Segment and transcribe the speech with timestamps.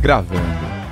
[0.00, 0.40] Gravando.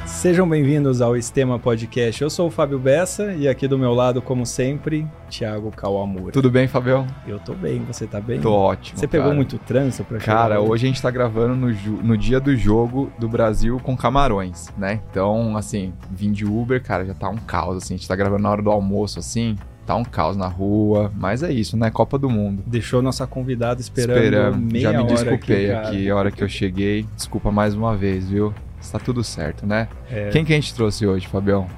[0.05, 2.21] Sejam bem-vindos ao Estema Podcast.
[2.21, 6.33] Eu sou o Fábio Bessa e aqui do meu lado, como sempre, Thiago Kawamura.
[6.33, 7.07] Tudo bem, Fabião?
[7.25, 8.41] Eu tô bem, você tá bem?
[8.41, 8.99] Tô ótimo.
[8.99, 9.37] Você pegou cara.
[9.37, 11.69] muito trânsito pra chegar Cara, hoje a gente tá gravando no,
[12.03, 15.01] no dia do jogo do Brasil com Camarões, né?
[15.09, 17.95] Então, assim, vim de Uber, cara, já tá um caos, assim.
[17.95, 19.57] A gente tá gravando na hora do almoço, assim.
[19.87, 21.93] Tá um caos na rua, mas é isso, né?
[21.93, 22.65] Copa do Mundo.
[22.67, 24.57] Deixou nossa convidada esperando Esperando.
[24.57, 25.89] meia Já me desculpei cara.
[25.89, 27.07] aqui, a hora que eu cheguei.
[27.15, 28.53] Desculpa mais uma vez, viu?
[28.87, 29.89] Está tudo certo, né?
[30.09, 31.69] É, Quem que a gente trouxe hoje, Fabião?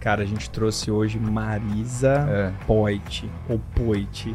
[0.00, 2.52] Cara, a gente trouxe hoje Marisa É.
[2.66, 4.34] Poit, ou Poit.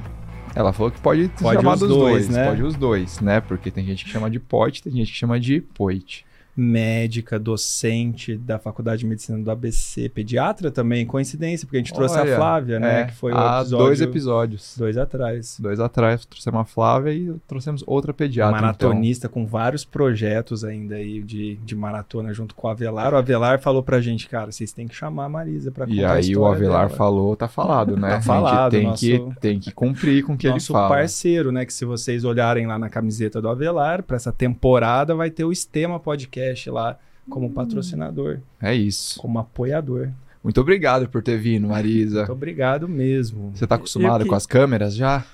[0.56, 2.48] Ela falou que pode, Pode chamar os dos dois, dois, né?
[2.48, 3.42] Pode os dois, né?
[3.42, 6.26] Porque tem gente que chama de Poit, tem gente que chama de Poit.
[6.60, 12.18] Médica, docente da Faculdade de Medicina do ABC, pediatra também, coincidência, porque a gente trouxe
[12.20, 13.02] Olha, a Flávia, né?
[13.02, 13.78] É, que foi o há episódio...
[13.86, 14.76] dois episódios.
[14.78, 15.58] Dois atrás.
[15.60, 18.52] Dois atrás trouxemos a Flávia e trouxemos outra pediatra.
[18.58, 18.62] então.
[18.68, 23.14] maratonista com vários projetos ainda aí de, de maratona junto com o Avelar.
[23.14, 25.96] O Avelar falou pra gente, cara, vocês têm que chamar a Marisa pra Então.
[25.96, 26.98] contar E aí o Avelar dela.
[26.98, 28.10] falou, tá falado, né?
[28.16, 30.90] Tá falado, tem, nosso- que, tem que cumprir com o que Nosso ele fala.
[30.90, 31.66] parceiro, né?
[31.66, 35.52] Que se vocês olharem lá na camiseta do Avelar, pra essa temporada vai ter o
[35.52, 36.98] Estema Podcast lá
[37.30, 37.54] como Hum.
[37.54, 39.20] patrocinador, É isso.
[39.20, 40.10] como apoiador.
[40.44, 42.20] Muito obrigado por ter vindo, Marisa.
[42.20, 43.52] Muito obrigado mesmo.
[43.54, 45.26] Você tá acostumado que- com as câmeras já?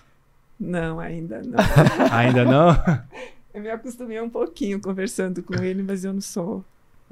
[0.59, 1.55] Não, ainda não.
[2.11, 2.69] Ainda não?
[3.53, 6.63] Eu me acostumei um pouquinho conversando com ele, mas eu não sou.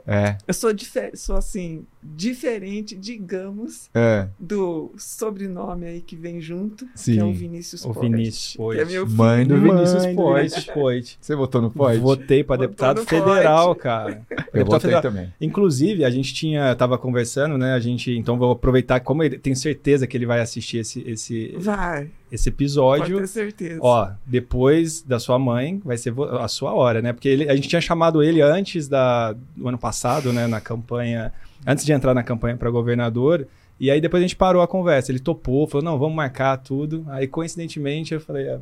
[0.05, 0.37] É.
[0.45, 0.69] Eu sou,
[1.13, 4.27] sou assim, diferente, digamos, É.
[4.37, 7.13] do sobrenome aí que vem junto, Sim.
[7.13, 8.79] que é o Vinícius O Poit, Vinícius Que Poit.
[8.81, 9.17] é meu filho.
[9.17, 10.51] Mãe do Do Vinícius Vinícius Poit.
[10.65, 10.73] Poit.
[10.73, 11.17] Poit.
[11.21, 11.99] Você votou no Poit?
[11.99, 13.79] Votei pra Votou deputado federal, Poit.
[13.81, 14.21] cara.
[14.53, 15.01] Eu Deputado votei federal.
[15.01, 15.33] também.
[15.39, 17.73] Inclusive, a gente tinha, tava conversando, né?
[17.73, 21.55] A gente, então vou aproveitar, como ele tenho certeza que ele vai assistir esse, esse,
[21.57, 23.17] Vai, esse pode episódio.
[23.19, 23.79] ter certeza.
[23.81, 27.13] Ó, depois da sua mãe, vai ser a sua hora, né?
[27.13, 30.47] Porque ele- a gente tinha chamado ele antes da, do ano passado, né?
[30.47, 31.31] Na campanha,
[31.65, 33.47] antes de entrar na campanha para governador.
[33.79, 35.11] E aí depois a gente parou a conversa.
[35.11, 37.05] Ele topou, falou: não, vamos marcar tudo.
[37.09, 38.59] Aí, coincidentemente, eu falei: "Ah,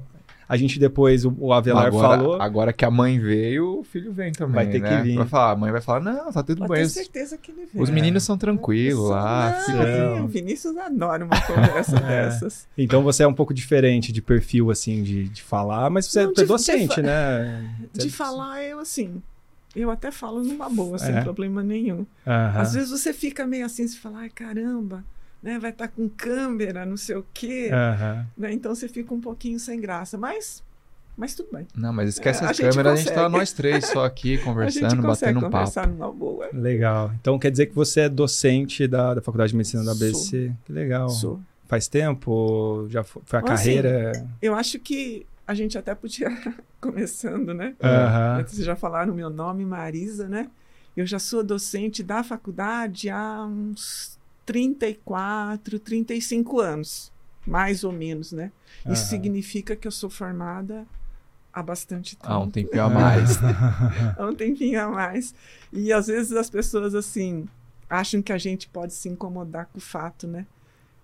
[0.53, 2.41] a gente depois, o, o Avelar agora, falou.
[2.41, 5.01] agora que a mãe veio, o filho vem também, Vai ter que né?
[5.01, 5.15] vir.
[5.15, 6.83] Vai falar, a mãe vai falar, não, tá tudo pode bem.
[6.83, 7.81] Os, certeza que ele vem.
[7.81, 9.51] os meninos são tranquilos lá.
[9.51, 9.85] Não, fica-
[10.17, 10.25] Não.
[10.25, 12.25] o Vinícius adora uma conversa É.
[12.25, 12.67] dessas.
[12.77, 16.31] Então você é um pouco diferente de perfil, assim, de, de falar, mas você Não,
[16.31, 17.73] é de- docente, de né?
[17.93, 19.21] De falar, eu assim,
[19.73, 21.21] eu até falo numa boa, sem É.
[21.21, 22.05] problema nenhum.
[22.25, 25.01] Às vezes você fica meio assim, você fala, ai caramba,
[25.41, 27.69] né, vai estar com câmera, não sei o quê.
[27.71, 28.25] Aham.
[28.37, 30.63] Né, então você fica um pouquinho sem graça, mas,
[31.17, 31.67] mas tudo bem.
[31.75, 33.37] Não, mas esquece É, a as câmeras, a gente tá consegue.
[33.37, 35.51] nós três só aqui a gente conversando, batendo um papo.
[35.51, 36.49] conversar numa boa.
[36.53, 37.11] Legal.
[37.19, 40.53] Então quer dizer que você é docente da, da Faculdade de Medicina da ABC.
[40.65, 41.09] Que legal.
[41.09, 41.39] Sou.
[41.67, 42.85] Faz tempo?
[42.89, 44.11] Já fo- foi a Assim, carreira?
[44.41, 46.27] Eu acho que a gente até podia,
[46.81, 47.75] começando, né?
[47.81, 48.43] Aham.
[48.45, 50.49] Vocês já falaram o meu nome, Marisa, né?
[50.95, 57.11] Eu já sou docente da faculdade há uns 34, 35 anos,
[57.45, 58.51] mais ou menos, né?
[58.85, 58.93] Aham.
[58.93, 60.85] Isso significa que eu sou formada
[61.53, 62.31] há bastante tempo.
[62.31, 63.37] Ah, um tempinho a mais.
[64.17, 65.33] Há um tempinho a mais.
[65.71, 67.47] E às vezes as pessoas, assim,
[67.89, 70.45] acham que a gente pode se incomodar com o fato, né?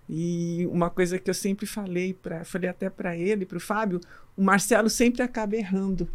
[0.09, 3.99] E uma coisa que eu sempre falei, pra, falei até para ele, para o Fábio,
[4.37, 6.07] o Marcelo sempre acaba errando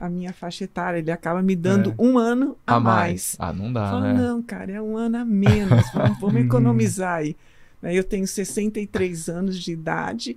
[0.00, 0.98] a minha faixa etária.
[0.98, 1.94] Ele acaba me dando É.
[1.98, 2.96] um ano a, a mais.
[2.96, 3.36] mais.
[3.38, 4.20] Ah, não dá, Fala, né?
[4.20, 5.84] não, cara, é um ano a menos.
[5.92, 6.46] Vamos, vamos Uhum.
[6.46, 7.36] economizar aí.
[7.82, 10.36] Né, Eu tenho 63 anos de idade,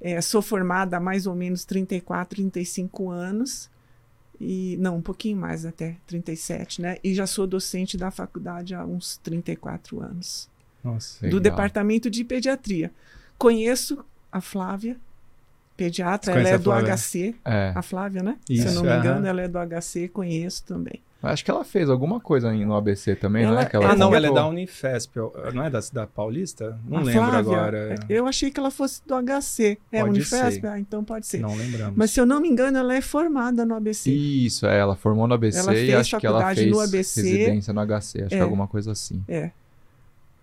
[0.00, 3.70] eh, sou formada há mais ou menos 34, 35 anos.
[4.38, 6.98] E, não, um pouquinho mais até, 37, né?
[7.02, 10.48] E já sou docente da faculdade há uns 34 anos.
[10.84, 11.24] Nossa.
[11.24, 11.38] Legal.
[11.38, 12.92] Do departamento de pediatria.
[13.38, 14.98] Conheço a Flávia,
[15.76, 16.72] pediatra, ela é a do?
[16.72, 17.72] HC, É.
[17.74, 18.36] a Flávia, né?
[18.46, 18.98] Se Isso, eu não me aham.
[19.00, 21.00] engano, ela é do HC, conheço também.
[21.22, 23.64] Acho que ela fez alguma coisa aí no ABC também, não Ela- é?
[23.64, 25.16] Que ah, não, ela é da Unifesp,
[25.52, 26.78] não é da, da Paulista?
[26.86, 27.94] Não A lembro Flávia, agora.
[28.08, 29.76] Eu achei que ela fosse do HC.
[29.90, 30.60] É Pode Unifesp?
[30.60, 30.66] ser.
[30.68, 31.38] Ah, então pode ser.
[31.40, 31.94] Não lembramos.
[31.96, 34.08] Mas se eu não me engano, ela é formada no ABC.
[34.10, 36.80] Isso, é, ela formou no ABC Ela e fez acho que ela faculdade fez no
[36.80, 37.22] ABC.
[37.22, 38.38] residência no HC, acho que É.
[38.38, 39.24] é alguma coisa assim.
[39.26, 39.50] É.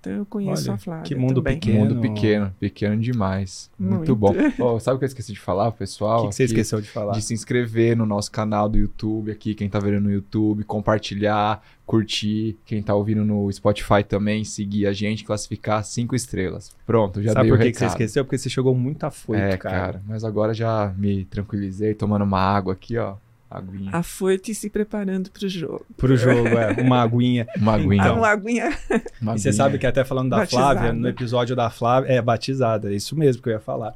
[0.04, 1.04] Então eu conheço Olha, a Flávia.
[1.06, 1.58] que mundo também.
[1.58, 1.80] pequeno.
[1.80, 3.72] Mundo pequeno, pequeno demais.
[3.80, 4.16] Muito, Muito.
[4.18, 4.36] bom.
[4.60, 6.24] Ó, sabe o que eu esqueci de falar, O pessoal?
[6.24, 7.14] que, que você Aqui, esqueceu de falar?
[7.14, 11.64] De se inscrever no nosso canal do YouTube aqui, quem tá vendo no YouTube, compartilhar,
[11.86, 16.76] curtir, quem tá ouvindo no Spotify também, seguir a gente, classificar cinco estrelas.
[16.86, 18.02] Pronto, já Sabe dei por o que, que você recado.
[18.02, 18.26] esqueceu?
[18.26, 19.76] Porque você chegou muito afoito, é, cara.
[19.80, 20.02] cara.
[20.06, 23.16] Mas agora já me tranquilizei, tomando uma água aqui, ó.
[23.58, 23.90] Aguinha.
[23.94, 25.86] Afoito e se preparando para o jogo.
[25.98, 26.82] Pro jogo, é.
[26.82, 27.48] Uma aguinha.
[27.58, 27.96] Uma aguinha.
[27.96, 28.18] Então.
[28.18, 28.78] uma aguinha.
[29.22, 30.80] uma E você sabe que até falando da Batizada.
[30.80, 33.94] Flávia, no episódio da Flávia, é batizada, é isso mesmo que eu ia falar.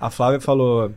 [0.00, 0.92] A Flávia falou: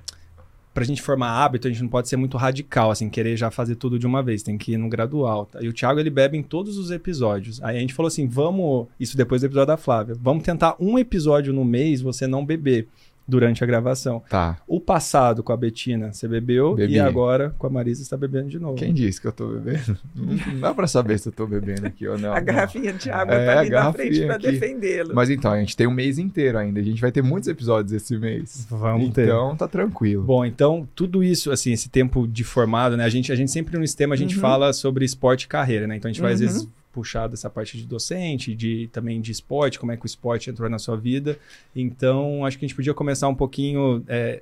[0.78, 3.76] pra gente formar hábito, a gente não pode ser muito radical, assim, querer já fazer
[3.78, 5.48] tudo de uma vez, tem que ir no gradual.
[5.48, 5.60] Tá?
[5.60, 7.60] E o Thiago, ele bebe em todos os episódios.
[7.64, 11.00] Aí a gente falou assim, vamos, isso depois do episódio da Flávia, vamos tentar um
[11.00, 12.88] episódio no mês você não beber
[13.28, 14.24] durante a gravação.
[14.30, 14.58] Tá.
[14.68, 16.94] O passado com a Betina, você bebeu Bebi.
[16.94, 18.76] e agora com a Marisa você tá bebendo de novo.
[18.76, 19.98] Quem disse que eu tô bebendo?
[20.16, 22.34] Não dá pra saber se eu tô bebendo aqui ou não.
[22.34, 25.14] a garrafinha de água É, tá ali na frente para defendê-lo.
[25.14, 26.80] Mas então, a gente tem um mês inteiro ainda.
[26.80, 28.66] A gente vai ter muitos episódios esse mês.
[28.70, 29.26] Vamos ter.
[29.26, 30.24] Então, tá tranquilo.
[30.24, 33.04] Bom, então, tudo isso, assim, esse tempo de formado, né?
[33.04, 34.42] A gente, a gente sempre no sistema, a gente Uhum.
[34.42, 35.96] fala sobre esporte e carreira, né?
[35.98, 36.48] Então a gente vai, às Uhum.
[36.48, 40.50] vezes, puxar dessa parte de docente, de também de esporte, como é que o esporte
[40.50, 41.38] entrou na sua vida.
[41.76, 44.04] Então, acho que a gente podia começar um pouquinho.
[44.08, 44.42] é,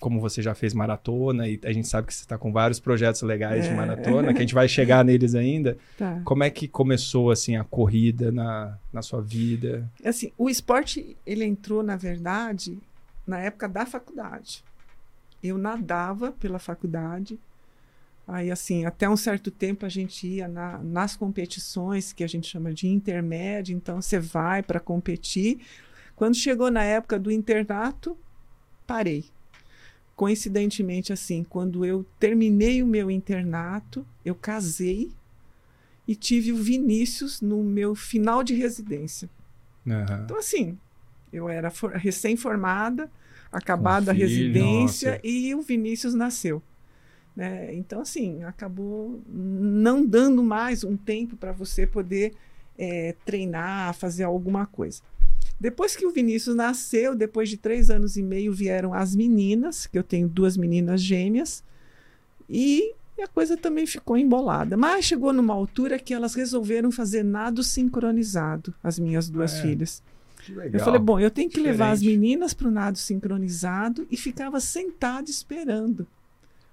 [0.00, 3.20] como você já fez maratona, e a gente sabe que você está com vários projetos
[3.22, 3.74] legais de É.
[3.74, 5.76] maratona, que a gente vai chegar neles ainda.
[5.96, 6.20] Tá.
[6.24, 9.90] Como é que começou, assim, a corrida na, na sua vida?
[10.04, 12.78] Assim, o esporte, ele entrou, na verdade,
[13.26, 14.62] na época da faculdade.
[15.42, 17.36] Eu nadava pela faculdade.
[18.30, 22.46] Aí, assim, até um certo tempo a gente ia na- nas competições, que a gente
[22.46, 23.74] chama de intermédio.
[23.74, 25.60] Então, você vai para competir.
[26.14, 28.14] Quando chegou na época do internato,
[28.86, 29.24] parei.
[30.14, 35.10] Coincidentemente, assim, quando eu terminei o meu internato, eu casei
[36.06, 39.30] e tive o Vinícius no meu final de residência.
[39.86, 40.22] Aham.
[40.24, 40.76] Então, assim,
[41.32, 43.10] eu era for- recém-formada,
[43.50, 45.20] acabada a filho, residência nossa.
[45.26, 46.62] e o Vinícius nasceu.
[47.38, 47.72] Né?
[47.72, 52.32] Então, assim, acabou não dando mais um tempo para você poder
[52.76, 55.00] eh, treinar, fazer alguma coisa.
[55.60, 59.96] Depois que o Vinícius nasceu, depois de três anos e meio, vieram as meninas, que
[59.96, 61.62] eu tenho duas meninas gêmeas,
[62.48, 62.92] e
[63.22, 64.76] a coisa também ficou embolada.
[64.76, 69.62] Mas chegou numa altura que elas resolveram fazer nado sincronizado, as minhas duas É.
[69.62, 70.02] filhas.
[70.72, 72.20] Eu falei, bom, eu tenho que levar as Diferente.
[72.20, 76.04] meninas para o nado sincronizado e ficava sentada esperando.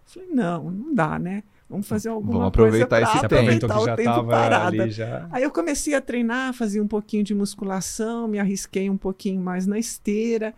[0.05, 1.43] Falei, não, não dá, né?
[1.69, 3.35] Vamos fazer alguma Vamos aproveitar coisa esse tempo.
[3.35, 4.83] Aproveitar que já o tempo estava parada.
[4.83, 5.27] ali já.
[5.31, 9.65] Aí eu comecei a treinar, fazia um pouquinho de musculação, me arrisquei um pouquinho mais
[9.65, 10.53] na esteira,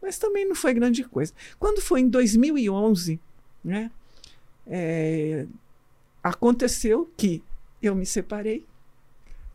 [0.00, 1.32] mas também não foi grande coisa.
[1.58, 3.20] Quando foi em 2011,
[3.64, 3.90] né,
[4.66, 5.46] é,
[6.22, 7.42] aconteceu que
[7.82, 8.64] eu me separei.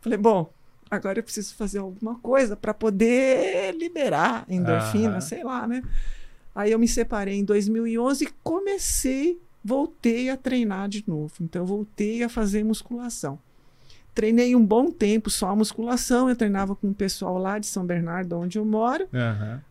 [0.00, 0.52] Falei, bom,
[0.90, 5.82] agora eu preciso fazer alguma coisa para poder liberar endorfina, sei lá, né?
[6.54, 11.32] Aí eu me separei em 2011 e comecei, voltei a treinar de novo.
[11.40, 13.38] Então voltei a fazer musculação.
[14.14, 17.86] Treinei um bom tempo só a musculação, eu treinava com o pessoal lá de São
[17.86, 19.08] Bernardo, onde eu moro.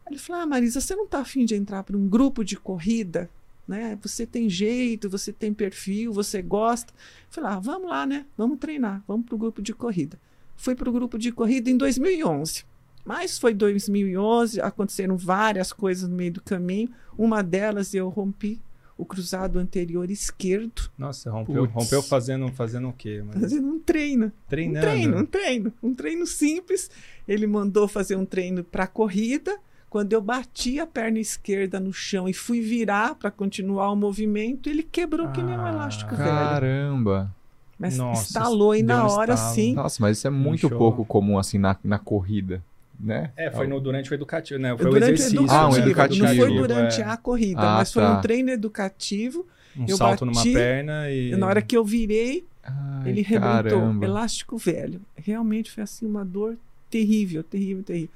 [0.05, 2.57] Aí ele falou: Ah, Marisa, você não está afim de entrar para um grupo de
[2.57, 3.29] corrida?
[3.67, 3.97] Né?
[4.01, 6.91] Você tem jeito, você tem perfil, você gosta.
[6.91, 6.97] Eu
[7.29, 8.25] falei: ah, vamos lá, né?
[8.35, 10.17] Vamos treinar, vamos para o grupo de corrida.
[10.57, 12.65] Fui para o grupo de corrida em 2011.
[13.05, 16.89] Mas foi 2011, aconteceram várias coisas no meio do caminho.
[17.17, 18.59] Uma delas eu rompi
[18.97, 21.73] o cruzado anterior esquerdo, Nossa, rompeu, Putz.
[21.73, 23.23] rompeu fazendo, fazendo o quê?
[23.25, 24.31] Mas fazendo um treino.
[24.47, 24.77] treinando.
[24.77, 26.89] Um treino, um treino, um treino simples.
[27.27, 29.57] Ele mandou fazer um treino para corrida.
[29.89, 34.69] Quando eu bati a perna esquerda no chão e fui virar para continuar o movimento,
[34.69, 36.29] ele quebrou que nem um Ah, elástico velho.
[36.29, 37.35] Caramba.
[37.79, 39.55] Mas Nossa, estalou e na um hora estalo.
[39.55, 39.73] sim.
[39.73, 40.77] Nossa, mas isso é muito Inchou.
[40.77, 42.63] pouco comum assim na, na corrida,
[43.03, 43.31] né?
[43.35, 44.75] É, foi no, durante o educativo, né?
[44.77, 45.45] Foi o durante exercício.
[45.49, 45.79] Ah, um né?
[45.79, 46.25] educativo.
[46.25, 47.05] Não foi durante é.
[47.05, 48.17] a corrida, Ah, mas foi tá.
[48.17, 49.47] um treino educativo.
[49.75, 51.31] Um eu salto numa bati, perna e...
[51.31, 53.79] E na hora que eu virei, Ai, ele rebentou.
[53.79, 54.05] caramba.
[54.05, 55.01] Elástico velho.
[55.15, 56.57] Realmente foi assim uma dor
[56.89, 58.09] terrível, terrível, terrível.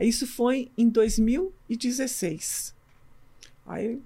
[0.00, 2.74] Isso foi em 2016.
[3.66, 4.00] Aí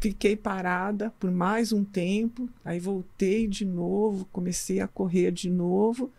[0.00, 6.10] fiquei parada por mais um tempo, aí voltei de novo, comecei a correr de novo.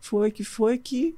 [0.00, 1.16] Foi que foi que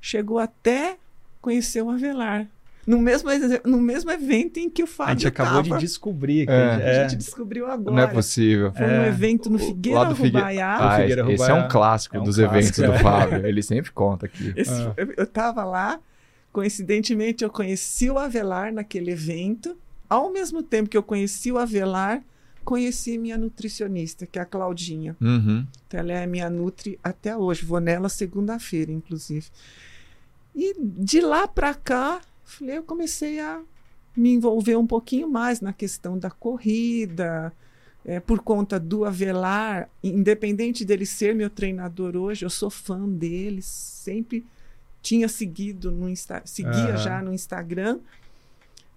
[0.00, 0.98] chegou até
[1.40, 2.46] conhecer o Avelar.
[2.86, 3.28] No mesmo,
[3.66, 5.78] no mesmo evento em que o Fábio A gente acabou tava.
[5.78, 6.46] de descobrir.
[6.46, 6.56] Que É.
[6.56, 7.08] a gente- A é.
[7.08, 7.94] gente descobriu agora.
[7.94, 8.72] Não é possível.
[8.72, 9.08] Foi um É.
[9.08, 10.76] evento no Figueira do Figue- Rubaiá.
[10.76, 11.64] Ah, Figueira esse é Rubaiá.
[11.66, 12.98] um clássico É um dos clássico, eventos do é.
[12.98, 13.46] Fábio.
[13.46, 14.52] Ele sempre conta aqui.
[14.56, 14.94] Esse- Ah.
[14.96, 16.00] eu, eu tava lá,
[16.52, 19.76] coincidentemente eu conheci o Avelar naquele evento.
[20.08, 22.22] Ao mesmo tempo que eu conheci o Avelar,
[22.64, 25.16] conheci minha nutricionista, que é a Claudinha.
[25.20, 25.64] Uhum.
[25.86, 27.64] Então, ela é minha nutri até hoje.
[27.64, 29.46] Vou nela segunda-feira, inclusive.
[30.60, 33.62] E de lá para cá, falei, eu comecei a
[34.14, 37.50] me envolver um pouquinho mais na questão da corrida,
[38.04, 43.62] é, por conta do Avelar, independente dele ser meu treinador hoje, eu sou fã dele,
[43.62, 44.44] sempre
[45.00, 46.96] tinha seguido no Insta, seguia Aham.
[46.98, 47.98] já no Instagram.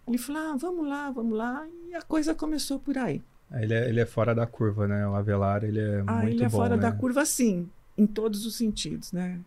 [0.05, 3.21] Ele falou: ah, vamos lá, vamos lá, e a coisa começou por aí.
[3.53, 5.07] Ele é, ele é fora da curva, né?
[5.07, 6.81] O Avelar, ele é Ah, muito ele é bom, fora né?
[6.81, 9.39] da curva, sim, em todos os sentidos, né?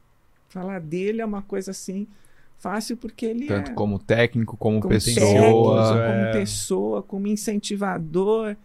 [0.48, 2.06] Falar dele é uma coisa assim
[2.58, 5.14] Fácil porque ele Tanto é como técnico, como, como pessoa.
[5.20, 6.06] técnico, é.
[6.06, 8.56] como pessoa, como incentivador.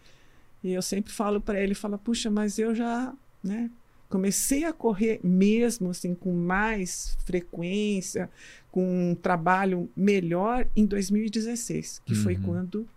[0.63, 3.69] E eu sempre falo para ele, fala, puxa, mas eu já, né,
[4.09, 8.29] comecei a correr mesmo assim com mais frequência,
[8.71, 12.41] com um trabalho melhor em 2016, que foi Uhum.
[12.43, 12.87] quando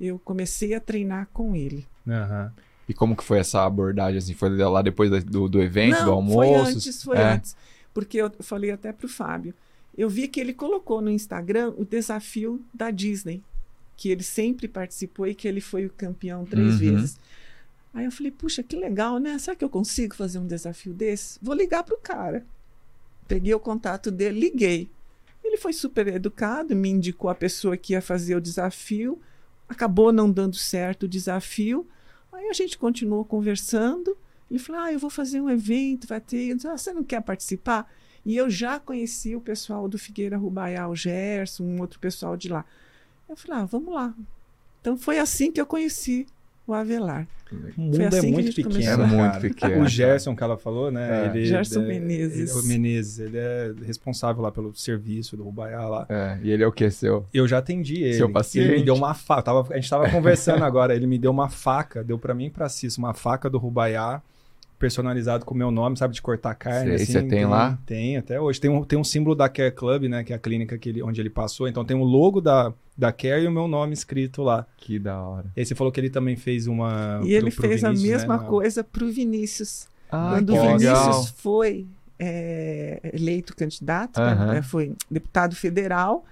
[0.00, 1.86] eu comecei a treinar com ele.
[2.08, 2.52] Aham.
[2.88, 4.18] E como que foi essa abordagem?
[4.18, 6.36] Assim, foi lá depois do, do evento, Não, do almoço?
[6.38, 7.32] foi antes, foi É.
[7.34, 7.56] antes.
[7.94, 9.54] Porque eu falei até pro Fábio.
[9.96, 13.42] Eu vi que ele colocou no Instagram o desafio da Disney,
[13.96, 16.78] que ele sempre participou e que ele foi o campeão três Uhum.
[16.78, 17.18] vezes.
[17.92, 19.38] Aí eu falei, puxa, que legal, né?
[19.38, 21.38] Será que eu consigo fazer um desafio desse?
[21.42, 22.46] Vou ligar pro cara.
[23.28, 24.90] Peguei o contato dele, liguei.
[25.44, 29.20] Ele foi super educado, me indicou a pessoa que ia fazer o desafio.
[29.68, 31.86] Acabou não dando certo o desafio.
[32.32, 34.16] Aí a gente continuou conversando.
[34.52, 36.54] Ele falou: Ah, eu vou fazer um evento, vai ter.
[36.54, 37.90] Disse, ah, você não quer participar?
[38.24, 42.48] E eu já conheci o pessoal do Figueira Rubaiá, o Gerson, um outro pessoal de
[42.50, 42.64] lá.
[43.28, 44.14] Eu falei: Ah, vamos lá.
[44.82, 46.26] Então foi assim que eu conheci
[46.66, 47.26] o Avelar.
[47.50, 48.70] O mundo Foi assim é muito pequeno.
[48.74, 48.92] começou.
[49.04, 49.84] É muito pequeno.
[49.84, 51.24] O Gerson que ela falou, né?
[51.24, 51.26] É.
[51.28, 52.50] Ele, Gerson é- Menezes.
[52.50, 56.06] ele- o Menezes, ele é responsável lá pelo serviço do Rubaiá lá.
[56.08, 57.26] É, e ele é o que, seu?
[57.32, 58.14] Eu já atendi ele.
[58.14, 58.68] Seu paciente.
[58.68, 59.42] Ele me deu uma faca.
[59.42, 60.94] Tava, a gente tava conversando agora.
[60.94, 64.22] Ele me deu uma faca, deu pra mim e pra Cis, uma faca do Rubaiá,
[64.82, 66.86] personalizado com o meu nome, sabe, de cortar carne.
[66.86, 67.78] Sei, assim, você tem lá?
[67.86, 68.60] Tem, até hoje.
[68.60, 71.02] Tem um, tem um símbolo da Care Club, né, que é a clínica que ele,
[71.04, 71.68] onde ele passou.
[71.68, 74.66] Então tem o logo da, da Care e o meu nome escrito lá.
[74.76, 75.46] Que da hora.
[75.56, 77.20] E aí você falou que ele também fez uma.
[77.22, 79.86] E ele pro- pro fez a Vinícius, mesma né, coisa para o Vinícius.
[80.10, 80.78] Ah, Quando que o legal.
[80.78, 81.86] Vinícius foi
[82.18, 86.24] é, eleito candidato, né, né, foi deputado federal,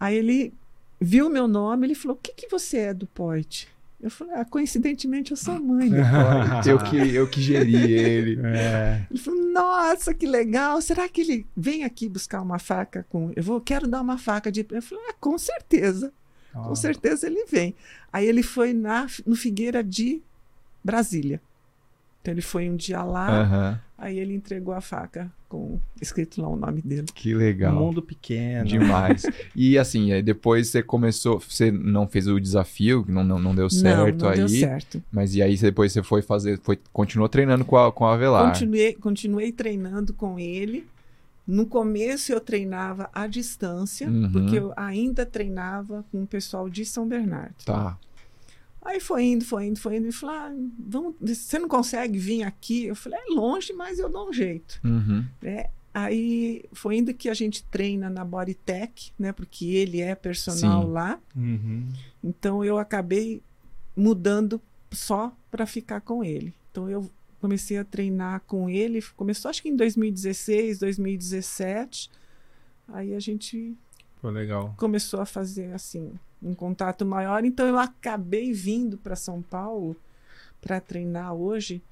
[0.00, 0.52] aí ele
[1.00, 3.68] viu o meu nome, ele falou: O que, que você é do Poit?
[4.02, 5.96] Eu falei: ah, coincidentemente eu sou mãe do.
[6.68, 8.40] Eu que, eu que geri ele.
[8.46, 9.06] É.
[9.10, 10.80] Ele falou: Nossa, que legal!
[10.80, 13.30] Será que ele vem aqui buscar uma faca com.
[13.36, 14.66] Eu vou, quero dar uma faca de.
[14.70, 16.12] Eu falei: ah, Com certeza,
[16.52, 16.74] com Ó.
[16.74, 17.74] certeza ele vem.
[18.12, 20.22] Aí ele foi na, no Figueira de
[20.82, 21.40] Brasília.
[22.20, 26.54] Então ele foi um dia lá, aí ele entregou a faca com escrito lá o
[26.56, 27.04] nome dele.
[27.12, 27.74] Que Um legal.
[27.74, 28.64] mundo pequeno.
[28.66, 29.24] Demais.
[29.54, 33.68] E assim, aí depois você começou, você não fez o desafio, não, não, não deu
[33.68, 34.36] certo não, não aí.
[34.38, 35.02] deu certo.
[35.12, 38.46] Mas e aí depois você foi fazer, foi, continuou treinando com a, com a Avelar.
[38.52, 40.86] Continuei, continuei treinando com ele.
[41.46, 44.30] No começo eu treinava à distância, Uhum.
[44.30, 47.54] porque eu ainda treinava com o pessoal de São Bernardo.
[47.66, 47.98] Tá.
[48.82, 50.08] Aí foi indo, foi indo, foi indo.
[50.08, 52.84] E falou: ah, vamos, você não consegue vir aqui?
[52.84, 54.80] Eu falei: é longe, mas eu dou um jeito.
[54.84, 55.24] Uhum.
[55.42, 55.66] né?
[55.92, 59.32] Aí foi indo que a gente treina na Bodytech, né?
[59.32, 60.92] Porque ele é personal Sim.
[60.92, 61.20] lá.
[61.34, 61.88] Uhum.
[62.22, 63.42] Então eu acabei
[63.96, 64.60] mudando
[64.92, 66.54] só para ficar com ele.
[66.70, 67.10] Então eu
[67.40, 69.02] comecei a treinar com ele.
[69.16, 72.10] Começou acho que em 2016, 2017.
[72.88, 73.76] Aí a gente
[74.20, 74.74] Foi legal.
[74.76, 76.12] começou a fazer assim
[76.42, 77.44] um contato maior.
[77.44, 79.96] Então eu acabei vindo para São Paulo
[80.60, 81.82] para treinar hoje.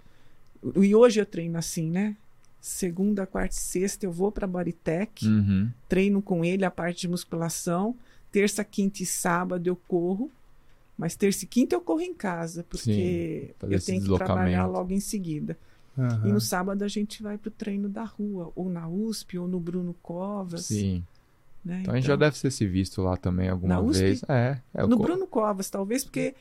[0.76, 2.16] E hoje eu treino assim, né?
[2.61, 5.70] Segunda, quarta e sexta eu vou para Bodytech, Uhum.
[5.88, 7.94] treino com ele a parte de musculação.
[8.32, 10.30] Terça, quinta e sábado eu corro.
[10.99, 14.92] Mas terça e quinta eu corro em casa, porque fazer eu tenho que trabalhar logo
[14.92, 15.56] em seguida.
[15.97, 16.28] Aham.
[16.28, 19.61] E no sábado a gente vai pro treino da rua, ou na USP, ou no
[19.61, 20.64] Bruno Covas.
[20.66, 21.04] Sim.
[21.68, 21.78] Né?
[21.82, 24.00] Então a gente já deve ter se visto lá também alguma Na USP?
[24.02, 24.22] vez.
[24.28, 24.58] É.
[24.75, 26.34] é No Bruno Covas, talvez, porque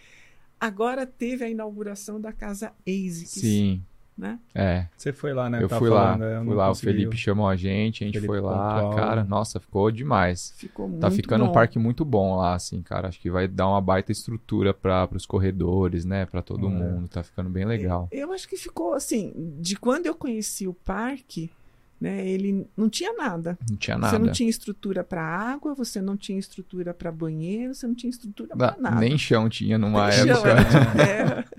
[0.60, 3.84] agora teve a inauguração da casa ASICS, Sim.
[4.18, 4.40] né?
[4.56, 4.88] É.
[4.98, 5.62] Você foi lá, né?
[5.62, 6.14] eu Tava fui lá.
[6.14, 6.76] falando, eu fui lá, o.
[6.76, 8.96] Felipe chamou a gente, a gente Felipe foi lá, pontual.
[8.96, 9.24] cara.
[9.24, 10.54] Nossa, ficou demais.
[10.58, 11.52] Ficou muito Tá ficando bom.
[11.52, 13.10] um parque muito bom lá, assim, cara.
[13.10, 16.26] Acho que vai dar uma baita estrutura para os corredores, né?
[16.26, 16.70] Pra todo É.
[16.70, 17.08] mundo.
[17.08, 18.08] Tá ficando bem legal.
[18.12, 21.52] Eu acho que ficou assim, de quando eu conheci o parque,
[22.00, 23.58] né, ele não tinha nada.
[23.70, 24.20] Não tinha Você nada.
[24.20, 28.56] não tinha estrutura para água, você não tinha estrutura para banheiro, você não tinha estrutura
[28.56, 29.00] para nada.
[29.00, 31.02] Nem chão tinha numa Nem chão, época.
[31.02, 31.58] é.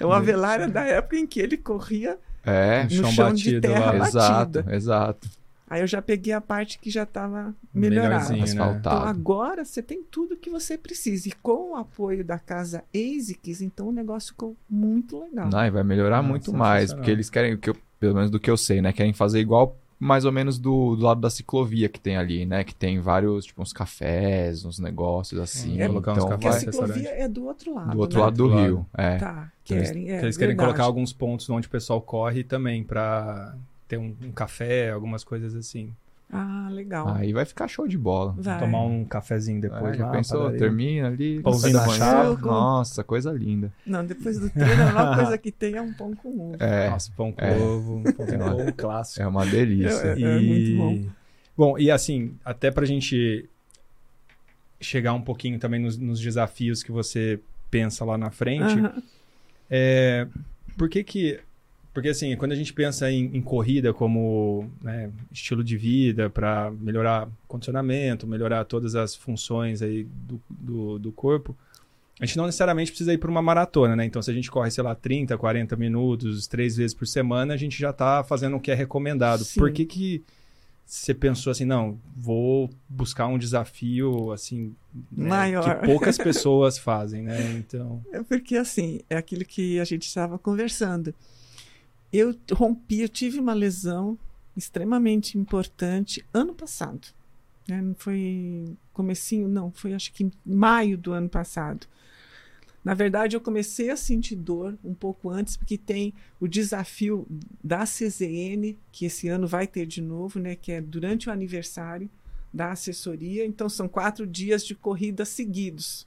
[0.00, 0.06] É.
[0.06, 3.60] O Avelar é da época em que ele corria É, no Chão chão, batido de
[3.60, 4.06] terra lá.
[4.08, 4.76] exato, batida.
[4.76, 5.28] exato.
[5.68, 8.28] Aí eu já peguei a parte que já estava melhorada.
[8.32, 8.44] Né?
[8.46, 11.28] Então agora você tem tudo que você precisa.
[11.28, 15.48] E com o apoio da casa ASICS, então o negócio ficou muito legal.
[15.50, 18.40] Não, e vai melhorar Ah, muito mais, porque eles querem, que eu- pelo menos do
[18.40, 18.92] que eu sei, né?
[18.92, 22.62] Querem fazer igual mais ou menos do, do lado da ciclovia que tem ali, né?
[22.64, 25.80] Que tem vários, tipo, uns cafés, uns negócios assim.
[25.80, 26.74] É, colocar uns então Porque a vai cafés.
[26.74, 27.90] ciclovia é do outro lado.
[27.92, 28.24] do outro né?
[28.24, 28.62] lado do Do lado.
[28.66, 28.86] rio.
[28.92, 29.16] É.
[29.18, 30.10] Tá, Então, eles- querem.
[30.10, 30.68] é, eles querem verdade.
[30.68, 33.54] colocar alguns pontos onde o pessoal corre também pra
[33.88, 35.94] ter um, um café, algumas coisas assim.
[36.32, 37.14] Ah, legal.
[37.14, 38.34] Aí vai ficar show de bola.
[38.36, 38.58] Vai.
[38.58, 40.12] Tomar um cafezinho depois É, já lá.
[40.12, 40.38] pensou?
[40.40, 40.58] padaria.
[40.58, 41.40] Termina ali.
[41.40, 42.40] Pãozinho na chapa.
[42.40, 43.72] Nossa, coisa linda.
[43.86, 46.56] Não, depois do treino, a melhor coisa que tem é um pão com ovo.
[46.58, 47.56] É, Nossa, pão com É.
[47.56, 49.22] ovo, um pão com É uma- ovo clássico.
[49.22, 50.06] é uma delícia.
[50.08, 51.10] É, é muito bom.
[51.56, 53.48] Bom, e assim, até pra gente
[54.80, 57.38] chegar um pouquinho também nos, nos desafios que você
[57.70, 59.02] pensa lá na frente, Aham.
[59.70, 60.26] é,
[60.76, 61.40] por que que...
[61.94, 66.72] Porque assim, quando a gente pensa em, em corrida como né, estilo de vida para
[66.72, 71.56] melhorar condicionamento, melhorar todas as funções aí do, do, do corpo,
[72.20, 74.04] a gente não necessariamente precisa ir para uma maratona, né?
[74.04, 77.56] Então, se a gente corre, sei lá, 30, 40 minutos, três vezes por semana, a
[77.56, 79.44] gente já está fazendo o que é recomendado.
[79.44, 79.60] Sim.
[79.60, 80.24] Por que que
[80.84, 84.74] você pensou assim, não, vou buscar um desafio, assim,
[85.10, 85.80] né, Maior.
[85.80, 87.52] que poucas pessoas fazem, né?
[87.52, 91.14] Então, É porque, assim, é aquilo que a gente estava conversando.
[92.16, 94.16] Eu rompi, eu tive uma lesão
[94.56, 97.08] extremamente importante ano passado.
[97.66, 97.82] né?
[97.82, 101.88] Não foi comecinho, não, foi acho que maio do ano passado.
[102.84, 107.26] Na verdade, eu comecei a sentir dor um pouco antes, porque tem o desafio
[107.62, 110.54] da CZN, que esse ano vai ter de novo, né?
[110.54, 112.08] Que é durante o aniversário
[112.52, 113.44] da assessoria.
[113.44, 116.06] Então, são quatro dias de corrida seguidos.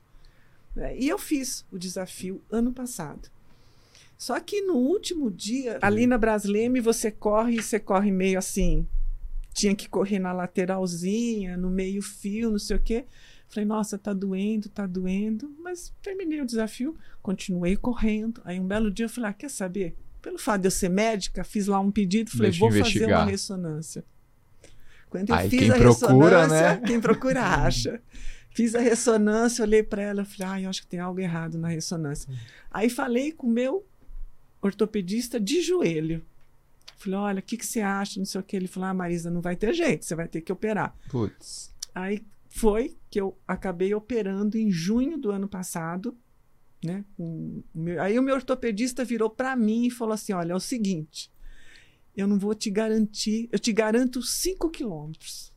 [0.74, 0.98] né?
[0.98, 3.30] E eu fiz o desafio ano passado.
[4.18, 8.88] Só que no último dia, ali na Brasleme, você corre e você corre meio assim.
[9.54, 13.06] Tinha que correr na lateralzinha, no meio fio, não sei o quê.
[13.48, 15.56] Falei, nossa, tá doendo, tá doendo.
[15.60, 18.42] Mas terminei o desafio, continuei correndo.
[18.44, 19.96] Aí um belo dia eu falei, ah, quer saber?
[20.22, 23.22] Pelo fato de eu ser médica, fiz lá um pedido, falei, Deixa vou fazer investigar.
[23.22, 24.04] uma ressonância.
[25.10, 26.82] Quando eu Aí fiz quem a procura, ressonância, né?
[26.86, 28.02] quem procura acha.
[28.50, 31.68] Fiz a ressonância, olhei para ela, falei, ah, eu acho que tem algo errado na
[31.68, 32.28] ressonância.
[32.72, 33.86] Aí falei com o meu
[34.62, 36.26] ortopedista de joelho.
[36.98, 38.20] Falei, olha, o que, que você acha?
[38.20, 38.56] Não sei o que.
[38.56, 40.96] Ele falou, ah, Marisa, não vai ter jeito, você vai ter que operar.
[41.10, 41.74] Putz.
[41.94, 46.18] Aí foi que eu acabei operando em junho do ano passado.
[46.84, 47.04] Né?
[48.00, 51.32] aí o meu ortopedista virou para mim e falou assim: olha, é o seguinte,
[52.16, 55.52] eu não vou te garantir, eu te garanto 5 quilômetros.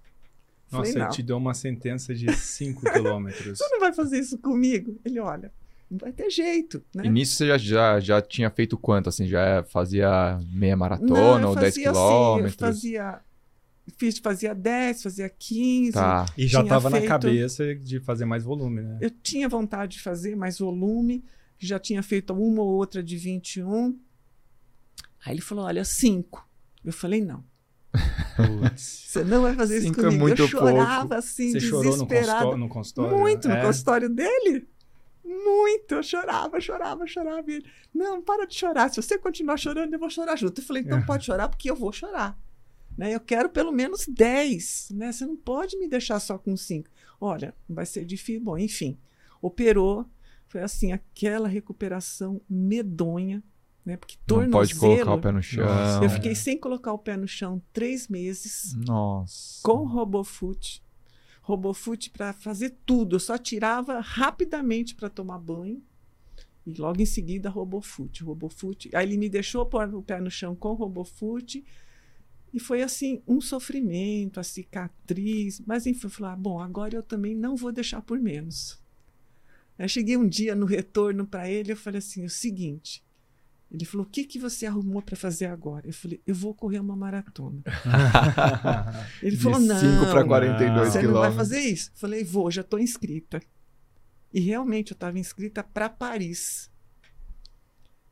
[0.73, 3.59] nossa, Falei, ele te deu uma sentença de 5 quilômetros.
[3.59, 4.99] você não vai fazer isso comigo?
[5.05, 5.53] Ele, olha,
[5.91, 6.83] não vai ter jeito.
[6.95, 7.05] Né?
[7.07, 9.09] E nisso você já, já, já tinha feito quanto?
[9.09, 12.53] Assim, já fazia meia maratona eu ou 10 fazia assim, quilômetros?
[12.55, 13.21] eu fazia,
[13.99, 15.93] fiz, fazia 10, fazia 15.
[15.93, 16.27] Tá.
[16.39, 18.99] E já Tinha tava na cabeça de fazer mais volume, né?
[19.01, 21.25] Eu tinha vontade de fazer mais volume,
[21.59, 23.99] já tinha feito uma ou outra de 21.
[25.27, 26.49] Aí ele falou: olha, 5.
[26.85, 27.45] Eu falei: não,
[28.37, 29.05] Putz.
[29.11, 30.21] você não vai fazer isso Cinco é comigo.
[30.23, 32.33] muito eu chorava assim, Você chorou no desesperada.
[32.33, 32.59] consultório?
[32.59, 33.19] No consultório?
[33.19, 33.63] Muito no É?
[33.63, 34.69] consultório dele.
[35.31, 35.95] Muito.
[35.95, 37.51] Eu chorava, chorava, chorava.
[37.51, 38.89] E ele, não, para de chorar.
[38.89, 40.61] Se você continuar chorando, eu vou chorar junto.
[40.61, 42.37] Eu falei, então pode chorar, porque eu vou chorar.
[42.99, 43.15] Né?
[43.15, 44.91] Eu quero pelo menos 10.
[44.95, 45.13] Né?
[45.13, 46.89] Você não pode me deixar só com 5.
[47.21, 48.43] Olha, vai ser difícil.
[48.43, 48.99] Bom, enfim.
[49.41, 50.07] Operou.
[50.49, 53.43] Foi assim, aquela recuperação medonha.
[53.85, 53.97] Né?
[53.97, 54.51] Porque Não tornozelo...
[54.51, 55.65] pode colocar o pé no chão.
[55.65, 56.05] Nossa.
[56.05, 59.61] Eu fiquei sem colocar o pé no chão três meses Nossa.
[59.63, 60.83] com RoboFoot.
[61.51, 63.17] RoboFoot para fazer tudo.
[63.17, 65.83] Eu só tirava rapidamente para tomar banho.
[66.67, 68.23] E logo em seguida, RoboFoot.
[68.23, 68.91] RoboFoot.
[68.95, 71.65] Aí ele me deixou pôr o pé no chão com RoboFoot.
[72.53, 75.61] E foi assim, um sofrimento, a cicatriz.
[75.67, 78.81] Mas enfim, eu falei, ah, bom, agora eu também não vou deixar por menos.
[79.79, 83.03] Aí cheguei um dia no retorno para ele, eu falei assim, o seguinte.
[83.71, 85.87] Ele falou, o que, que você arrumou para fazer agora?
[85.87, 87.63] Eu falei, eu vou correr uma maratona.
[89.23, 89.79] Ele De falou, não.
[89.79, 91.13] 5 para 42 Você quilômetros.
[91.13, 91.93] não vai fazer isso?
[91.95, 93.41] Falei, vou, já estou inscrita.
[94.35, 96.69] E realmente eu estava inscrita para Paris.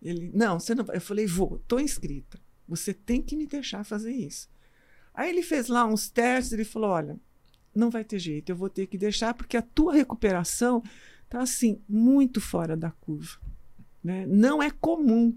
[0.00, 0.96] Ele, não, você não vai.
[0.96, 2.38] Eu falei, vou, estou inscrita.
[2.68, 4.48] Você tem que me deixar fazer isso.
[5.14, 7.18] Aí ele fez lá uns testes, ele falou: olha,
[7.74, 10.82] não vai ter jeito, eu vou ter que deixar, porque a tua recuperação
[11.24, 13.38] está assim, muito fora da curva.
[14.02, 14.26] Né?
[14.26, 15.36] Não é comum,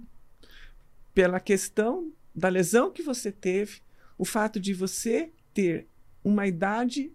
[1.13, 3.81] pela questão da lesão que você teve,
[4.17, 5.87] o fato de você ter
[6.23, 7.11] uma idade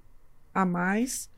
[0.52, 1.30] a mais.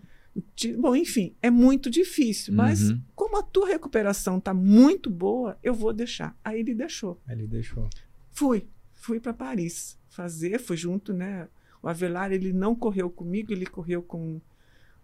[0.78, 3.02] Bom, enfim, é muito difícil, mas Uhum.
[3.14, 6.36] como a tua recuperação está muito boa, eu vou deixar.
[6.44, 7.20] Aí ele deixou.
[7.28, 7.88] Ele deixou.
[8.30, 11.48] Fui, fui para Paris fazer, fui junto, né?
[11.82, 14.40] O Avelar, ele não correu comigo, ele correu com,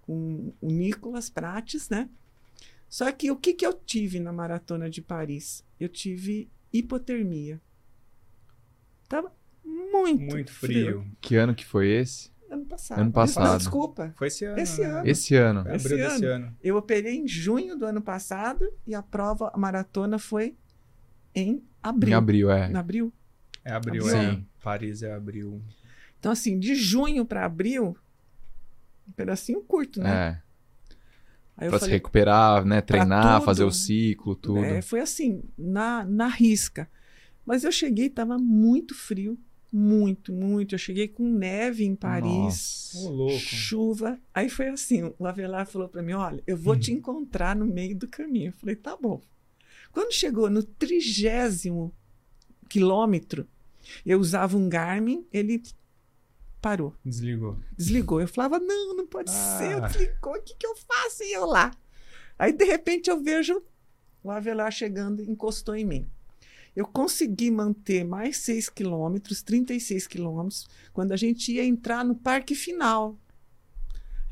[0.02, 2.08] com o Nicolas Prates, né?
[2.88, 5.64] Só que o que, que eu tive na maratona de Paris?
[5.80, 7.60] Eu tive hipotermia.
[9.08, 9.32] Tava
[9.64, 11.06] muito, Muito frio.
[11.20, 12.30] Que ano que foi esse?
[12.50, 13.00] Ano passado.
[13.00, 13.48] Ano passado.
[13.48, 14.12] Não, desculpa.
[14.16, 14.58] Foi esse ano.
[14.58, 14.86] Esse né?
[14.86, 15.08] ano.
[15.08, 15.60] Esse ano.
[15.70, 16.56] Esse abril desse ano.
[16.62, 20.56] Eu operei em junho do ano passado e a prova, a maratona foi
[21.34, 22.12] em abril.
[22.12, 22.70] Em abril, é.
[22.70, 23.12] Em abril.
[23.64, 24.16] É abril, Sim.
[24.16, 24.40] é.
[24.62, 25.62] Paris é abril.
[26.18, 27.96] Então, assim, de junho para abril,
[29.08, 30.10] um pedacinho curto, né?
[30.10, 30.43] É.
[31.56, 32.80] Pra se recuperar, né?
[32.80, 33.44] Treinar, tudo.
[33.44, 34.64] fazer o ciclo, tudo.
[34.64, 36.88] É, foi assim, na, na risca.
[37.46, 39.38] Mas eu cheguei, estava muito frio,
[39.72, 40.74] muito, muito.
[40.74, 42.92] Eu cheguei com neve em Paris.
[42.94, 43.38] Louco.
[43.38, 44.18] Chuva.
[44.32, 47.96] Aí foi assim, o Avelar falou para mim, olha, eu vou te encontrar no meio
[47.96, 48.48] do caminho.
[48.48, 49.20] Eu falei, tá bom.
[49.92, 51.94] Quando chegou no trigésimo
[52.68, 53.46] quilômetro,
[54.04, 55.62] eu usava um Garmin, ele
[56.64, 57.58] parou, Desligou.
[57.76, 58.20] desligou.
[58.22, 59.58] Eu falava, não, não pode Ah.
[59.58, 61.22] ser, desligou, o que, que eu faço?
[61.22, 61.70] E eu lá.
[62.38, 63.62] Aí, de repente, eu vejo
[64.22, 66.06] o Avelar chegando, encostou em mim.
[66.74, 72.54] Eu consegui manter mais 6 quilômetros, 36 quilômetros, quando a gente ia entrar no parque
[72.54, 73.16] final.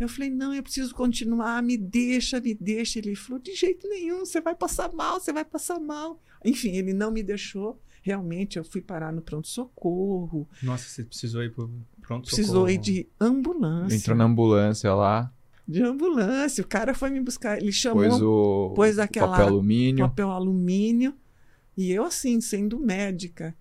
[0.00, 2.98] Eu falei, não, eu preciso continuar, me deixa, me deixa.
[2.98, 6.20] Ele falou, de jeito nenhum, você vai passar mal, você vai passar mal.
[6.44, 7.78] Enfim, ele não me deixou.
[8.02, 11.70] Realmente, eu fui parar no pronto-socorro, Nossa, você precisou ir pro
[12.14, 13.96] pronto precisou ir de ambulância.
[13.96, 15.33] Entrou na ambulância lá,
[15.66, 16.62] De ambulância.
[16.62, 17.61] O cara foi me buscar.
[17.61, 20.05] Ele chamou pôs o pôs aquela- papel alumínio.
[20.09, 21.14] papel alumínio.
[21.77, 23.55] E eu, assim, sendo médica,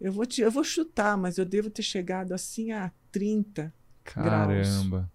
[0.00, 3.72] eu vou, te, eu vou chutar, mas eu devo ter chegado assim a 30.
[4.04, 5.10] Caramba.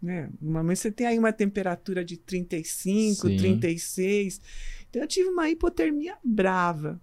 [0.00, 0.30] Né?
[0.40, 3.36] Normalmente você tem aí uma temperatura de 35, Sim.
[3.36, 4.40] 36.
[4.88, 7.00] Então eu tive uma hipotermia brava.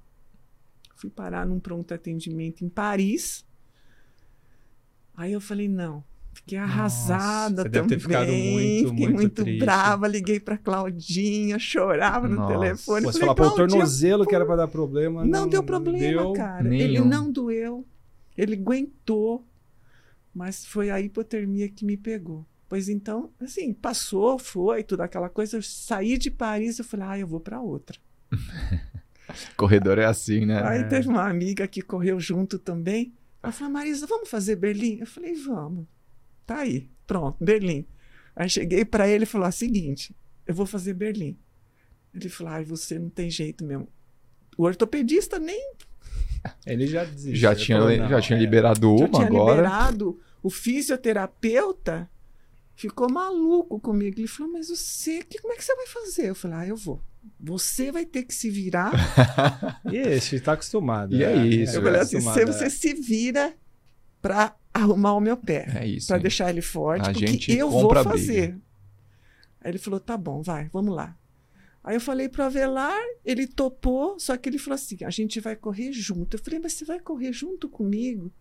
[0.96, 3.46] Fui parar num pronto atendimento em Paris.
[5.18, 6.04] Aí eu falei, não.
[6.34, 7.98] Fiquei arrasada você deve também.
[7.98, 9.60] ter ficado muito, Fiquei muito muito triste.
[9.60, 10.08] brava.
[10.08, 12.54] Liguei pra Claudinha, chorava no Nossa.
[12.54, 13.06] telefone.
[13.06, 15.26] Você falar, pô, o "Claudinha, tornozelo que era pra dar problema.
[15.26, 16.34] não, deu problema, deu.
[16.34, 16.68] cara.
[16.68, 17.06] Ele nenhum.
[17.06, 17.86] não doeu.
[18.38, 19.46] Ele aguentou.
[20.34, 22.46] Mas foi a hipotermia que me pegou.
[22.68, 25.56] Pois então, assim, passou, foi, tudo aquela coisa.
[25.58, 27.98] Eu saí de Paris, eu falei, ah, eu vou para outra.
[29.56, 30.62] Corredor é assim, né?
[30.64, 33.14] Aí teve uma amiga que correu junto também.
[33.46, 34.98] Ela falou, Marisa, vamos fazer Berlim?
[35.00, 35.86] Eu falei, vamos.
[36.46, 37.86] Tá aí, pronto, Berlim.
[38.36, 41.38] Aí cheguei para ele e falou: "Ah, seguinte, eu vou fazer Berlim.
[42.14, 43.88] Ele falou: ai, você não tem jeito mesmo.
[44.58, 45.74] O ortopedista nem
[46.66, 47.36] Ele já desistiu.
[47.36, 48.42] Já tinha, falou, já tinha é.
[48.42, 49.56] liberado já uma tinha agora.
[49.56, 50.20] liberado.
[50.44, 52.10] O fisioterapeuta
[52.76, 54.20] ficou maluco comigo.
[54.20, 56.30] Ele falou: Mas você, que, como é que você vai fazer?
[56.30, 57.02] Eu falei: Ah, eu vou.
[57.40, 58.92] Você vai ter que se virar.
[59.92, 61.16] E esse, tá acostumado.
[61.16, 63.56] E é isso, eu é falei assim: acostumado, você, você se vira
[64.22, 65.68] pra arrumar o meu pé.
[65.76, 66.08] É isso.
[66.08, 66.22] Pra hein?
[66.22, 68.58] deixar ele forte, A porque gente eu vou fazer.
[69.62, 71.18] Aí ele falou: tá bom, vai, vamos lá.
[71.84, 75.56] Aí eu falei pro Avelar, ele topou, só que ele falou assim: a gente vai
[75.56, 76.36] correr junto.
[76.36, 78.32] Eu falei: mas você vai correr junto comigo?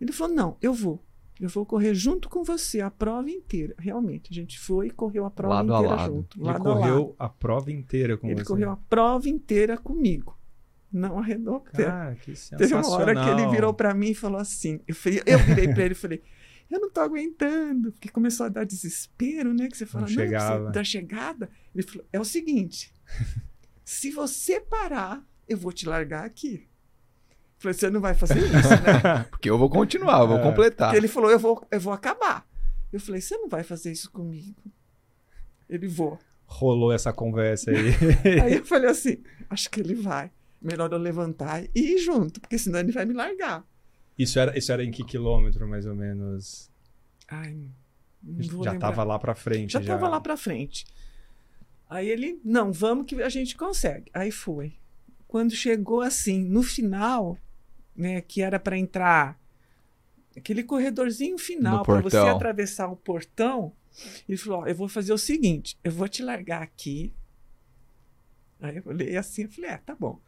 [0.00, 1.02] Ele falou: não, eu vou.
[1.40, 3.74] Eu vou correr junto com você a prova inteira.
[3.78, 6.12] Realmente, a gente foi e correu a prova Lado a inteira lado.
[6.14, 6.38] junto.
[6.38, 6.80] Ele lado a lado.
[6.82, 8.44] correu a prova inteira com Ele você.
[8.46, 10.38] correu a prova inteira comigo.
[10.92, 11.84] Não arredou o pé.
[11.84, 15.22] Cara, que Teve uma hora que ele virou pra mim e falou assim: eu, falei,
[15.24, 16.22] eu virei pra ele e falei,
[16.68, 19.68] eu não tô aguentando, porque começou a dar desespero, né?
[19.68, 20.70] Que você fala, Não não, chegava.
[20.72, 21.48] da chegada.
[21.74, 22.92] Ele falou: é o seguinte,
[23.84, 26.68] se você parar, eu vou te largar aqui.
[27.60, 29.24] Eu falei, você não vai fazer isso, né?
[29.30, 30.42] Porque eu vou continuar, eu vou É.
[30.42, 30.88] completar.
[30.88, 32.46] Porque ele falou, eu vou, eu vou acabar.
[32.90, 34.62] Eu falei, você não vai fazer isso comigo.
[35.68, 36.18] Ele vou.
[36.46, 37.90] Rolou essa conversa aí.
[38.42, 39.18] Aí eu falei assim,
[39.50, 40.30] acho que ele vai.
[40.60, 43.62] Melhor eu levantar e ir junto, porque senão ele vai me largar.
[44.18, 46.70] isso, era, isso era em que quilômetro, mais ou menos?
[47.28, 47.68] Ai,
[48.48, 48.78] já lembrar.
[48.78, 49.72] tava lá pra frente.
[49.74, 50.84] Já estava lá pra frente.
[51.88, 54.10] Aí ele, não, vamos que a gente consegue.
[54.14, 54.72] Aí foi.
[55.28, 57.38] Quando chegou assim, no final,
[58.00, 59.38] né, que era para entrar
[60.36, 63.72] aquele corredorzinho final para você atravessar o portão,
[64.28, 67.12] ele falou: ó, eu vou fazer o seguinte, eu vou te largar aqui.
[68.60, 70.18] Aí eu olhei assim, eu falei: é, tá bom.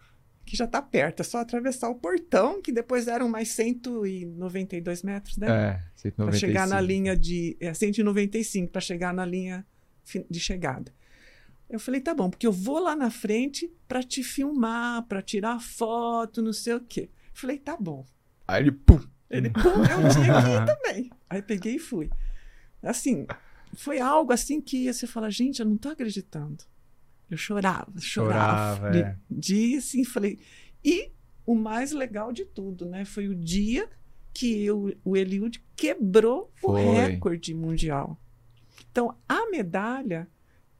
[0.44, 5.37] Que já tá perto, é só atravessar o portão, que depois eram mais 192 metros,
[5.37, 5.46] né?
[5.46, 5.72] É,
[6.11, 6.37] Para 195.
[6.37, 7.56] chegar na linha de.
[7.61, 9.64] É 195 para chegar na linha
[10.28, 10.92] de chegada.
[11.70, 15.58] Eu falei, tá bom, porque eu vou lá na frente para te filmar, para tirar
[15.58, 17.08] foto, não sei o quê.
[17.32, 18.04] Falei, tá bom.
[18.46, 21.10] Aí ele, pum, Ele, pô, eu tinha que ir também.
[21.28, 22.10] Aí peguei e fui.
[22.82, 23.26] Assim,
[23.74, 26.64] foi algo assim que você fala, gente, eu não tô acreditando.
[27.30, 28.76] Eu chorava, chorava.
[28.76, 29.16] Chorava, de, é.
[29.30, 30.38] de, assim, falei.
[30.84, 31.10] E
[31.46, 33.04] o mais legal de tudo, né?
[33.04, 33.88] Foi o dia
[34.34, 36.84] que eu, o Eliud quebrou Foi.
[36.84, 38.20] o recorde mundial.
[38.90, 40.28] Então, a medalha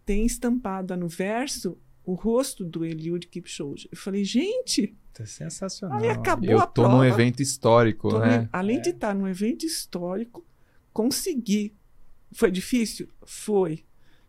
[0.05, 3.89] tem estampada no verso o rosto do Eliud Kipchoge.
[3.91, 5.99] Eu falei, gente, Tá sensacional.
[5.99, 6.97] aí acabou eu a tô prova.
[6.97, 8.49] num evento histórico, Tô né?
[8.53, 10.45] além de estar num evento histórico,
[10.93, 11.75] consegui.
[12.33, 13.09] Foi difícil?
[13.27, 13.85] Foi.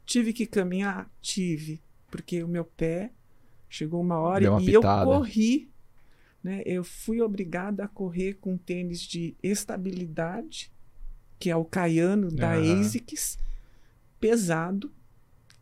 [0.06, 1.10] Tive que caminhar?
[1.22, 1.82] Tive.
[2.12, 3.12] Porque o meu pé
[3.70, 5.06] chegou uma hora uma e eu pitada.
[5.06, 5.70] corri.
[6.44, 6.62] Né?
[6.66, 10.70] Eu fui obrigada a correr com tênis de estabilidade,
[11.40, 12.82] que é o Caiano da Aham.
[12.82, 13.40] ASICS,
[14.20, 14.92] pesado.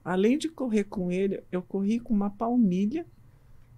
[0.04, 3.06] Além de correr com ele, eu corri com uma palmilha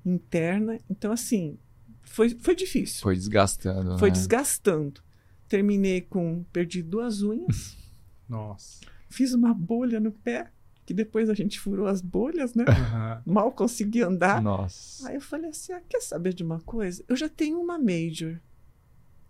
[0.05, 0.79] interna.
[0.89, 1.57] Então, assim,
[2.03, 3.01] foi, foi difícil.
[3.01, 3.97] Foi desgastando.
[3.97, 4.13] Foi né?
[4.13, 5.01] desgastando.
[5.47, 6.43] Terminei com.
[6.51, 7.77] Perdi duas unhas,
[8.27, 8.81] Nossa.
[9.09, 10.51] fiz uma bolha no pé,
[10.85, 12.65] que depois a gente furou as bolhas, né?
[12.67, 13.21] Aham.
[13.25, 14.41] Mal consegui andar.
[14.41, 15.07] Nossa.
[15.09, 17.03] Aí eu falei assim: ah, quer saber de uma coisa?
[17.07, 18.39] Eu já tenho uma Major.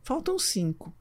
[0.01, 0.93] Faltam cinco.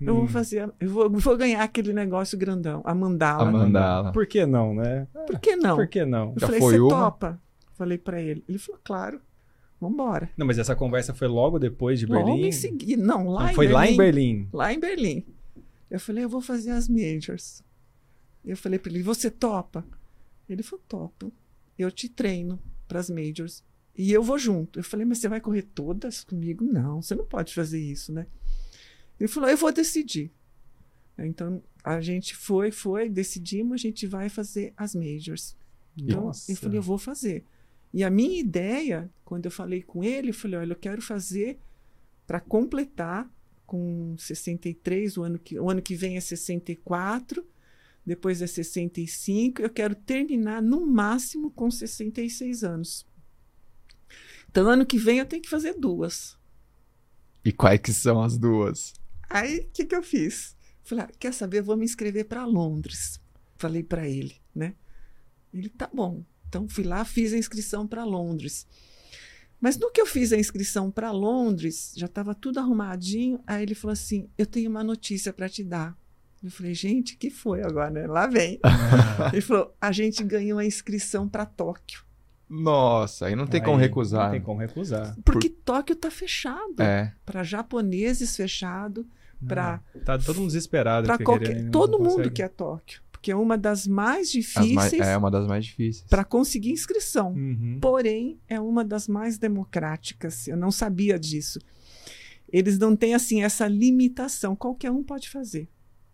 [0.00, 0.28] Eu vou Hum.
[0.28, 0.72] fazer.
[0.78, 3.48] Eu vou, vou ganhar aquele negócio grandão, a mandala.
[3.48, 4.12] A mandala.
[4.12, 5.06] Por que não, né?
[5.26, 5.76] Por que não?
[5.76, 6.28] Por que não?
[6.34, 6.88] Eu Já falei, foi você uma?
[6.90, 7.42] topa?
[7.74, 8.44] Falei pra ele.
[8.48, 9.20] Ele falou, claro,
[9.80, 10.30] vambora.
[10.36, 12.30] Não, mas essa conversa foi logo depois de Berlim?
[12.30, 13.02] Logo em seguida.
[13.02, 13.74] Não, lá Não, em foi Berlim.
[13.74, 14.48] lá em Berlim.
[14.52, 15.24] Lá em Berlim.
[15.90, 17.62] Eu falei, eu vou fazer as majors.
[18.44, 19.84] Eu falei pra ele, você topa?
[20.48, 21.32] Ele falou, topo.
[21.78, 23.62] Eu te treino pras majors.
[23.96, 24.78] E eu vou junto.
[24.78, 26.64] Eu falei, mas você vai correr todas comigo?
[26.64, 28.26] Não, você não pode fazer isso, né?
[29.18, 30.30] Ele falou, eu vou decidir.
[31.18, 35.56] Então, a gente foi, foi, decidimos, a gente vai fazer as majors.
[35.96, 36.50] Então, Nossa.
[36.50, 37.44] eu falei, eu vou fazer.
[37.92, 41.58] E a minha ideia, quando eu falei com ele, eu falei, olha, eu quero fazer
[42.26, 43.28] para completar
[43.66, 47.44] com 63, o ano, que, o ano que vem é 64,
[48.04, 53.06] depois é 65, eu quero terminar no máximo com 66 anos.
[54.50, 56.38] Então, ano que vem eu tenho que fazer duas.
[57.44, 58.94] E quais que são as duas?
[59.28, 60.56] Aí, o que, que eu fiz?
[60.82, 61.58] Falei, ah, quer saber?
[61.58, 63.20] Eu vou me inscrever para Londres.
[63.56, 64.74] Falei para ele, né?
[65.52, 66.24] Ele, tá bom.
[66.48, 68.66] Então, fui lá, fiz a inscrição para Londres.
[69.60, 73.40] Mas no que eu fiz a inscrição para Londres, já estava tudo arrumadinho.
[73.46, 75.96] Aí ele falou assim: Eu tenho uma notícia para te dar.
[76.42, 78.06] Eu falei, gente, que foi agora, né?
[78.06, 78.60] Lá vem.
[79.32, 82.06] ele falou: A gente ganhou a inscrição para Tóquio.
[82.48, 84.24] Nossa, aí não tem Aí, como recusar.
[84.24, 85.16] Não tem como recusar.
[85.24, 86.80] Porque Tóquio tá fechado.
[86.80, 87.12] É.
[87.26, 89.06] Para japoneses fechado.
[89.40, 91.06] Não, Tá todo mundo desesperado.
[91.06, 91.70] Para que qualquer.
[91.70, 92.30] Todo mundo consegue.
[92.30, 93.00] quer Tóquio.
[93.12, 96.06] Porque é uma das mais difíceis mais- é uma das mais difíceis.
[96.08, 97.32] para conseguir inscrição.
[97.32, 97.78] Uhum.
[97.80, 100.46] Porém, é uma das mais democráticas.
[100.46, 101.58] Eu não sabia disso.
[102.50, 104.54] Eles não têm assim essa limitação.
[104.54, 105.68] Qualquer um pode fazer.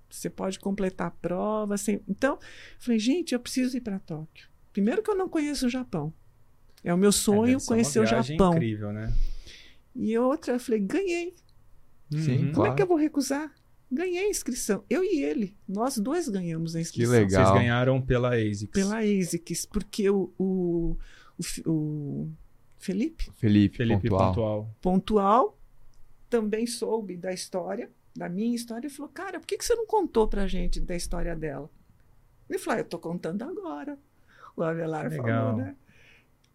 [0.08, 1.76] Você pode completar a prova.
[1.76, 2.00] Sem...
[2.08, 2.38] Então,
[2.78, 4.48] falei, gente, eu preciso ir para Tóquio.
[4.72, 6.12] Primeiro que eu não conheço o Japão.
[6.82, 8.52] É o meu É, sonho uma conhecer o Japão.
[8.54, 9.12] incrível, né?
[9.94, 11.34] E outra, eu falei, ganhei.
[12.10, 12.38] Sim, Uhum.
[12.38, 12.72] Como Claro.
[12.72, 13.52] é que eu vou recusar?
[13.90, 14.84] Ganhei a inscrição.
[14.90, 15.56] Eu e ele.
[15.68, 17.12] Nós dois ganhamos a inscrição.
[17.12, 17.44] legal.
[17.46, 18.70] Vocês ganharam pela ASICS.
[18.72, 20.96] Pela ASICS, porque o, o,
[21.66, 22.30] o, o
[22.78, 24.28] Felipe Felipe, Felipe pontual.
[24.34, 24.74] Pontual.
[24.80, 25.60] Pontual
[26.28, 29.86] também soube da história, da minha história, e falou: Cara, por que, que você não
[29.86, 31.70] contou pra gente da história dela?
[32.50, 33.96] Ele falou: ah, Eu tô contando agora.
[34.56, 35.26] O Avelar Legal.
[35.52, 35.76] falou, né?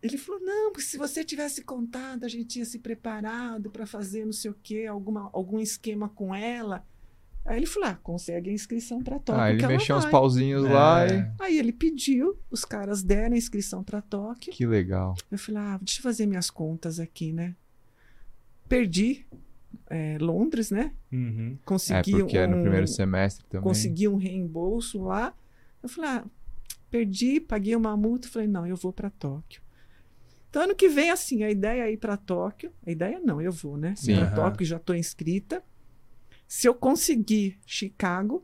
[0.01, 4.25] Ele falou: Não, porque se você tivesse contado, a gente tinha se preparado para fazer
[4.25, 6.85] não sei o quê, alguma, algum esquema com ela.
[7.45, 9.41] Aí ele falou: Ah, consegue a inscrição pra Tóquio.
[9.41, 10.69] Ah, ele mexeu uns vai." pauzinhos É.
[10.73, 11.31] lá e.
[11.39, 14.53] Aí ele pediu, os caras deram a inscrição pra Tóquio.
[14.53, 15.15] Que legal.
[15.29, 17.55] Eu falei, ah, deixa eu fazer minhas contas aqui, né?
[18.67, 19.25] Perdi
[19.89, 20.93] é, Londres, né?
[21.12, 21.57] Uhum.
[21.59, 23.63] É, Consegui porque é no um, primeiro semestre também.
[23.63, 25.33] consegui um reembolso lá.
[25.81, 26.25] Eu falei, ah,
[26.91, 28.27] perdi, paguei uma multa.
[28.27, 29.62] Falei, não, eu vou para Tóquio.
[30.49, 32.71] Então, ano que vem, assim, a ideia é ir para Tóquio.
[32.85, 33.93] A ideia não, eu vou, né?
[33.95, 34.15] Sim.
[34.15, 34.35] Para Aham.
[34.35, 35.63] Tóquio, já estou inscrita.
[36.47, 38.43] Se eu conseguir Chicago,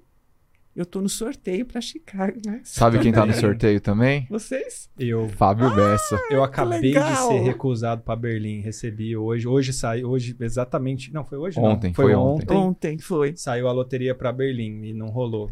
[0.76, 2.62] eu tô no sorteio para Chicago, né?
[2.64, 4.28] Sabe quem tá no sorteio também?
[4.30, 4.90] Vocês?
[5.00, 6.20] Eu, Fábio Bessa.
[6.30, 8.60] eu acabei de ser recusado para Berlim.
[8.60, 9.48] Recebi hoje.
[9.48, 10.10] Hoje saiu.
[10.10, 11.12] Hoje, exatamente.
[11.12, 11.58] Não, foi hoje?
[11.58, 11.94] Ontem, não.
[11.96, 12.56] foi ontem.
[12.56, 13.34] Ontem foi.
[13.36, 15.50] Saiu a loteria para Berlim e não rolou.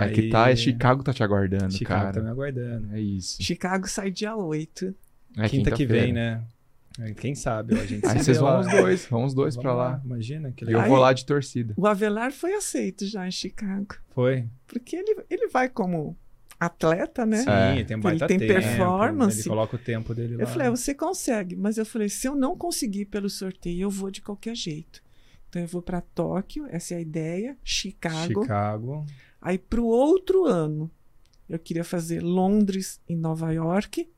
[0.00, 2.14] É que tá, é Chicago tá te aguardando, Chicago cara.
[2.14, 2.94] tá me aguardando.
[2.94, 3.40] É isso.
[3.40, 4.92] Chicago sai dia 8.
[5.36, 6.42] É Quinta que vem, né?
[7.16, 8.60] Quem sabe, a gente Aí vocês vão lá.
[8.60, 10.00] os dois, vão os dois Vamos pra lá.
[10.04, 10.88] Imagina que E eu legal.
[10.88, 11.74] vou lá de torcida.
[11.76, 13.96] O Avelar foi aceito já em Chicago.
[14.10, 14.46] Foi.
[14.68, 16.16] Porque ele, ele vai como
[16.60, 17.38] atleta, né?
[17.38, 17.82] Sim, É.
[17.84, 19.40] tem um baita Ele tem tempo, performance.
[19.40, 20.42] Ele coloca o tempo dele lá.
[20.44, 21.56] Eu falei, "Ah, você consegue.
[21.56, 25.02] Mas eu falei, se eu não conseguir pelo sorteio, eu vou de qualquer jeito.
[25.48, 28.42] Então eu vou para Tóquio, essa é a ideia, Chicago.
[28.42, 29.06] Chicago.
[29.42, 30.88] Aí para o outro ano,
[31.48, 34.08] eu queria fazer Londres e Nova York.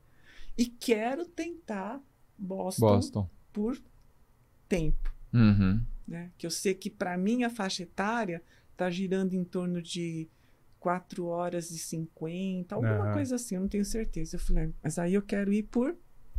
[0.57, 2.01] E quero tentar
[2.37, 3.29] Boston, Boston.
[3.53, 3.77] por
[4.67, 5.13] tempo.
[5.33, 5.81] Uhum.
[6.07, 6.31] né?
[6.37, 8.41] Que eu sei que para minha faixa etária
[8.77, 10.27] tá girando em torno de
[10.79, 14.35] 4 horas e 50, alguma coisa assim, eu não tenho certeza.
[14.35, 15.95] Eu falei, mas aí eu quero ir por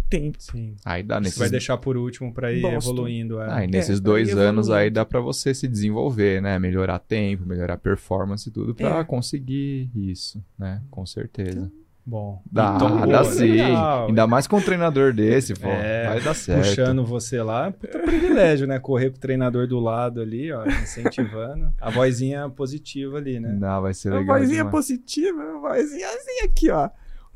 [0.09, 0.41] tempo.
[0.43, 0.75] Sim.
[0.87, 1.39] Aí dá Você nesses.
[1.39, 2.77] vai deixar por último pra ir Boston.
[2.93, 3.41] evoluindo.
[3.43, 3.53] É.
[3.53, 6.59] Ah, e nesses É, dois anos aí dá pra você se desenvolver, né?
[6.59, 9.05] Melhorar tempo, melhorar performance e tudo pra É.
[9.05, 10.83] conseguir isso, né?
[10.91, 11.71] Com certeza.
[12.09, 12.40] Bom.
[12.51, 13.49] Dá, então, dá sim.
[13.53, 14.07] legal.
[14.07, 15.68] Ainda mais com um treinador desse, pô.
[15.68, 16.66] É, vai dar certo.
[16.66, 18.79] Puxando você lá, puta privilégio, né?
[18.79, 21.71] Correr com o treinador do lado ali, ó, incentivando.
[21.79, 23.53] A vozinha positiva ali, né?
[23.53, 24.38] Não, vai ser Uma legal.
[24.38, 24.71] vozinha demais.
[24.71, 26.88] positiva, uma vozinha assim aqui, ó.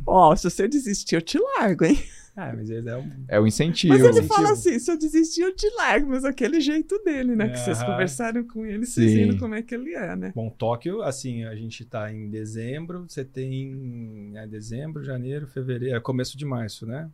[0.06, 2.02] Ó, se você desistir, eu te largo, hein?
[2.34, 3.10] Ah, mas ele é um...
[3.28, 3.92] É o incentivo.
[3.92, 4.34] Mas ele Incentivo.
[4.34, 7.50] fala assim: se eu desistir, eu te largo, mas aquele jeito dele, né?
[7.50, 9.16] Que vocês conversaram com ele, vocês Sim.
[9.16, 10.32] viram como é que ele é, né?
[10.34, 16.00] Bom, Tóquio, assim, a gente tá em dezembro, você tem é, dezembro, janeiro, fevereiro, é
[16.00, 17.10] começo de março, né?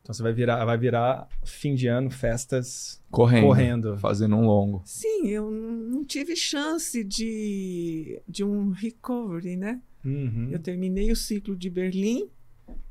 [0.00, 3.46] Então você vai virar, vai virar fim de ano, festas Correndo.
[3.46, 3.98] correndo.
[3.98, 4.80] Fazendo um longo.
[4.86, 9.82] Sim, eu não tive chance de, de um recovery, né?
[10.02, 10.48] Uhum.
[10.50, 12.30] Eu terminei o ciclo de Berlim.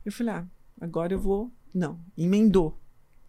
[0.06, 0.48] Eu falei, ah,
[0.80, 1.52] agora eu vou.
[1.74, 2.80] Não, emendou.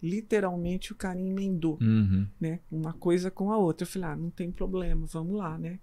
[0.02, 2.26] Literalmente o cara emendou, Uhum.
[2.40, 2.60] né?
[2.70, 3.84] Uma coisa com a outra.
[3.84, 5.80] Eu falei, ah, não tem problema, vamos lá, né?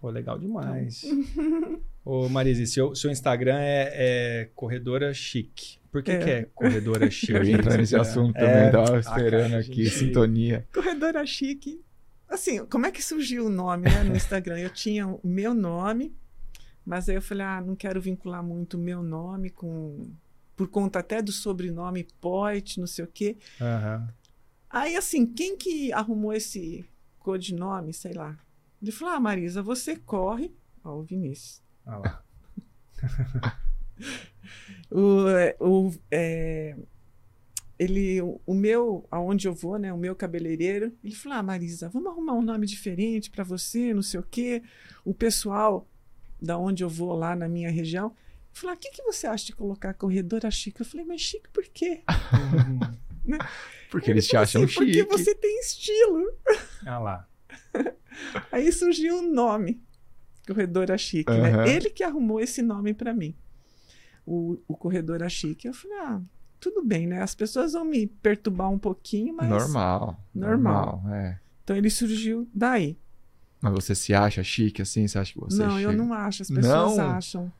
[0.00, 1.02] Pô, legal demais.
[2.04, 3.90] Ô, Marise, seu, seu Instagram é,
[4.42, 5.78] é Corredora Chique.
[5.90, 6.18] Por que É.
[6.18, 7.32] que é Corredora Chique?
[7.36, 7.98] Eu ia entrar nesse É.
[8.00, 8.40] assunto É.
[8.40, 9.90] também, tava Ah, esperando cara, aqui, gente.
[9.98, 10.66] sintonia.
[10.72, 11.80] Corredora Chique.
[12.28, 14.58] Assim, como é que surgiu o nome né, no Instagram?
[14.58, 16.14] Eu tinha o meu nome,
[16.84, 20.10] mas aí eu falei, ah, não quero vincular muito o meu nome com.
[20.56, 23.36] Por conta até do sobrenome Poit, não sei o quê.
[23.60, 24.08] Aham.
[24.70, 26.84] Aí, assim, quem que arrumou esse
[27.18, 28.38] codinome, sei lá?
[28.82, 30.52] Ele falou, ah, Marisa, você corre.
[30.82, 31.62] Ó, o Vinícius.
[31.86, 32.24] Ah lá.
[34.90, 36.76] O, é, o, é,
[37.78, 41.88] ele, o, o meu, aonde eu vou, né, o meu cabeleireiro, ele falou: Ah, Marisa,
[41.88, 44.62] vamos arrumar um nome diferente para você, não sei o quê.
[45.04, 45.88] O pessoal
[46.40, 48.14] da onde eu vou lá na minha região,
[48.58, 50.80] falou: ah, O que, que você acha de colocar corredora chique?
[50.80, 52.02] Eu falei: Mas chique por quê?
[53.90, 55.04] Porque eles te acham assim, chique.
[55.04, 56.32] Porque você tem estilo.
[56.84, 57.28] Ah lá.
[58.52, 59.82] Aí surgiu o nome,
[60.46, 61.64] Corredora Chique, Aham.
[61.64, 61.74] né?
[61.74, 63.34] Ele que arrumou esse nome para mim,
[64.26, 65.66] o, o Corredora Chique.
[65.66, 66.20] Eu falei, ah,
[66.60, 67.22] tudo bem, né?
[67.22, 69.48] As pessoas vão me perturbar um pouquinho, mas...
[69.48, 70.20] Normal.
[70.34, 71.02] Normal.
[71.12, 71.38] é.
[71.62, 72.98] Então ele surgiu daí.
[73.60, 75.08] Mas você se acha chique assim?
[75.08, 77.10] Você acha que você não, é eu não acho, as pessoas Não?
[77.10, 77.52] acham.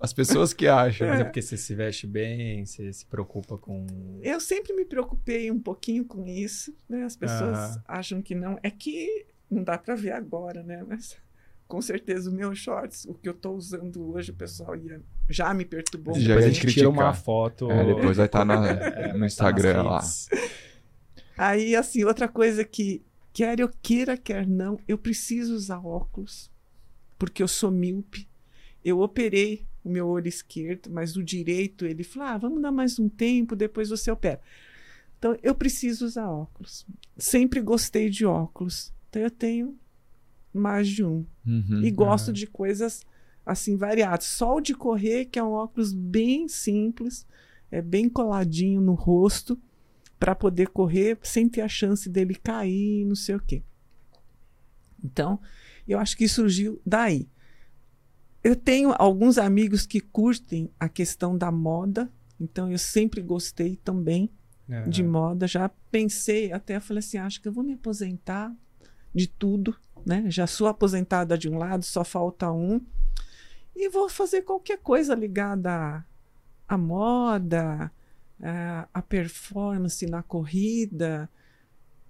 [0.00, 1.08] As pessoas que acham.
[1.08, 3.86] Mas é porque você se veste bem, você se preocupa com.
[4.22, 7.04] Eu sempre me preocupei um pouquinho com isso, né?
[7.04, 8.58] As pessoas acham que não.
[8.62, 10.82] É que não dá para ver agora, né?
[10.88, 11.16] Mas
[11.68, 15.52] com certeza o meu shorts, o que eu tô usando hoje, o pessoal ia, já
[15.52, 16.16] me perturbou.
[16.16, 17.22] um Já Depois a te gente tira uma criticar.
[17.22, 17.70] foto.
[17.70, 20.00] É, depois vai estar É, tá no nas Instagram lá.
[21.36, 26.50] Aí, assim, outra coisa que, quer eu queira, quer não, eu preciso usar óculos,
[27.18, 28.28] porque eu sou míope.
[28.84, 32.98] Eu operei o meu olho esquerdo, mas o direito, ele falou: ah, vamos dar mais
[32.98, 34.40] um tempo, depois você opera.
[35.18, 36.86] Então, eu preciso usar óculos.
[37.16, 38.92] Sempre gostei de óculos.
[39.08, 39.78] Então, eu tenho
[40.52, 41.26] mais de um.
[41.46, 41.82] Uhum.
[41.82, 42.34] E gosto aham.
[42.34, 43.02] de coisas
[43.44, 44.24] assim variadas.
[44.26, 47.26] Só o de correr, que é um óculos bem simples,
[47.70, 49.58] é bem coladinho no rosto,
[50.18, 53.62] para poder correr sem ter a chance dele cair, não sei o quê.
[55.02, 55.40] Então,
[55.88, 57.28] eu acho que surgiu daí.
[58.42, 64.30] Eu tenho alguns amigos que curtem a questão da moda, então eu sempre gostei também
[64.88, 65.46] de moda.
[65.46, 68.54] Já pensei, até falei assim, acho que eu vou me aposentar
[69.14, 69.76] de tudo,
[70.06, 70.24] né?
[70.28, 72.80] Já sou aposentada de um lado, só falta um.
[73.74, 76.04] E vou fazer qualquer coisa ligada à,
[76.68, 77.90] à moda,
[78.40, 81.28] à, à performance na corrida.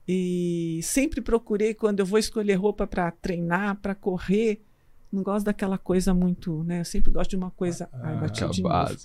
[0.07, 4.63] E sempre procurei, quando eu vou escolher roupa para treinar, para correr,
[5.13, 6.81] não gosto daquela coisa muito, né?
[6.81, 7.89] Eu sempre gosto de uma coisa.
[7.93, 8.97] Ai, Ah, bati a de novo.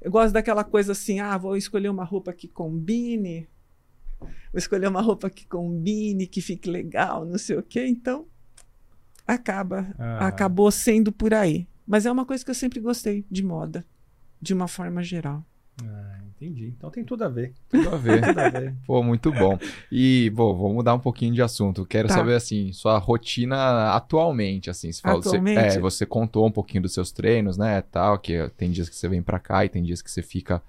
[0.00, 3.48] Eu gosto daquela coisa assim, ah, vou escolher uma roupa que combine,
[4.20, 7.86] vou escolher uma roupa que combine, que fique legal, não sei o quê.
[7.86, 8.26] Então,
[9.26, 10.26] acaba, Ah.
[10.28, 11.66] acabou sendo por aí.
[11.86, 13.84] Mas é uma coisa que eu sempre gostei de moda,
[14.40, 15.44] de uma forma geral.
[15.82, 16.07] Ah,
[16.40, 16.72] entendi.
[16.76, 17.52] Então tem tudo a ver.
[17.68, 18.22] Tudo a ver.
[18.24, 18.74] Tudo a ver.
[18.86, 19.58] Pô, muito bom.
[19.90, 21.84] E, bom, vou mudar um pouquinho de assunto.
[21.84, 22.14] Quero Tá.
[22.14, 24.90] saber, assim, sua rotina atualmente, assim.
[24.92, 25.58] Você fala, você- Atualmente?
[25.58, 29.08] é, você contou um pouquinho dos seus treinos, né, tal, que tem dias que você
[29.08, 30.62] vem pra cá e tem dias que você fica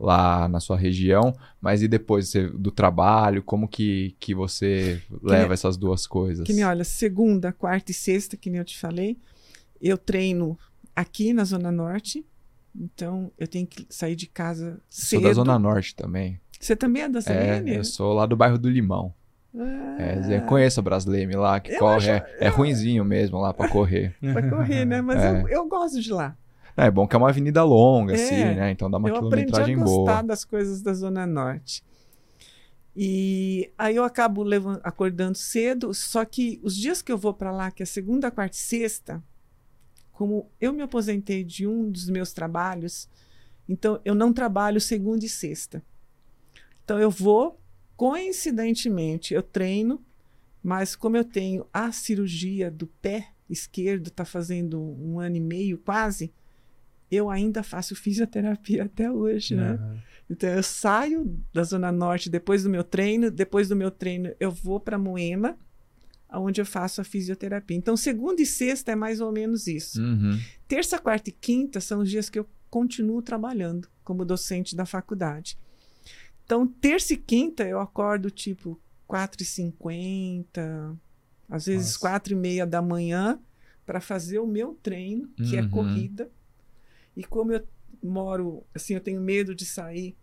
[0.00, 5.42] lá na sua região, mas e depois você- do trabalho, como que, que você leva
[5.46, 6.46] nem- essas duas coisas?
[6.46, 9.18] Que nem, olha, segunda, quarta e sexta, que nem eu te falei,
[9.82, 10.56] eu treino
[10.94, 12.24] aqui na Zona Norte.
[12.80, 15.22] Então, eu tenho que sair de casa Sou cedo.
[15.22, 16.40] da Zona Norte também.
[16.60, 17.30] Você também é da ZN?
[17.70, 19.12] É, eu sou lá do bairro do Limão.
[19.98, 23.52] É, eu conheço a Brasleme lá, que Eu corre, acho- é, é ruinzinho mesmo lá
[23.52, 24.14] pra correr.
[24.20, 25.00] Pra correr, né?
[25.00, 25.40] Mas É.
[25.42, 26.36] eu, eu gosto de lá.
[26.76, 28.70] É, bom que é uma avenida longa, É, assim, né?
[28.70, 30.22] Então dá uma eu aprendi a quilometragem gostar boa.
[30.22, 31.82] das coisas da Zona Norte.
[32.96, 34.44] E aí eu acabo
[34.82, 38.56] acordando cedo, só que os dias que eu vou para lá, que é segunda, quarta
[38.56, 39.22] e sexta,
[40.18, 43.08] como eu me aposentei de um dos meus trabalhos,
[43.68, 45.80] então eu não trabalho segunda e sexta.
[46.82, 47.60] Então eu vou,
[47.96, 50.04] coincidentemente, eu treino,
[50.60, 55.78] mas como eu tenho a cirurgia do pé esquerdo, está fazendo um ano e meio
[55.78, 56.32] quase,
[57.08, 59.74] eu ainda faço fisioterapia até hoje, né?
[59.74, 60.02] Aham.
[60.28, 64.50] Então eu saio da Zona Norte depois do meu treino, depois do meu treino eu
[64.50, 65.56] vou para Moema,
[66.32, 67.76] onde eu faço a fisioterapia.
[67.76, 70.00] Então segunda e sexta é mais ou menos isso.
[70.02, 70.38] Uhum.
[70.66, 75.58] Terça, quarta e quinta são os dias que eu continuo trabalhando como docente da faculdade.
[76.44, 80.96] Então terça e quinta eu acordo tipo 4h50,
[81.48, 81.98] às vezes Nossa.
[81.98, 83.38] quatro e meia da manhã
[83.86, 85.70] para fazer o meu treino, que é Uhum.
[85.70, 86.30] corrida.
[87.16, 87.66] E como eu
[88.02, 90.14] moro, assim, eu tenho medo de sair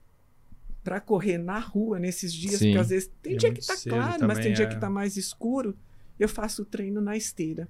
[0.83, 2.67] para correr na rua nesses dias, Sim.
[2.67, 4.67] porque às vezes tem E é dia que tá cedo claro, mas tem dia é.
[4.67, 5.75] que tá mais escuro.
[6.19, 7.67] Eu faço o treino na esteira.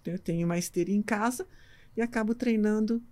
[0.00, 1.46] Então, eu tenho uma esteira em casa
[1.96, 3.02] e acabo treinando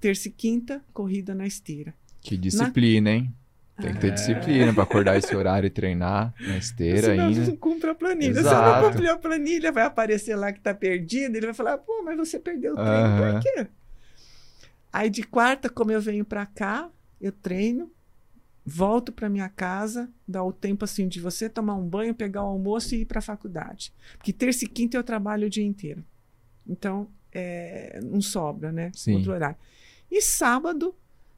[0.00, 1.94] terça e quinta, corrida na esteira.
[2.20, 3.34] Que disciplina, hein?
[3.80, 4.10] Tem que ter É.
[4.10, 7.46] disciplina pra acordar esse horário e treinar na esteira Senão ainda.
[7.46, 8.32] não cumpre a planilha.
[8.34, 8.82] Se eu Exato.
[8.82, 11.36] não cumprir a planilha, vai aparecer lá que tá perdido.
[11.36, 13.32] Ele vai falar, pô, mas você perdeu o treino, Aham.
[13.34, 13.66] por quê?
[14.92, 16.90] Aí de quarta, como eu venho pra cá,
[17.20, 17.90] eu treino,
[18.68, 22.48] volto pra minha casa, dá o tempo assim de você tomar um banho, pegar o
[22.48, 23.92] almoço e ir pra faculdade.
[24.16, 26.04] Porque terça e quinta eu trabalho o dia inteiro.
[26.66, 28.90] Então, é, não sobra, né?
[28.94, 29.14] Sim.
[29.16, 29.56] Outro horário.
[30.10, 30.94] E sábado,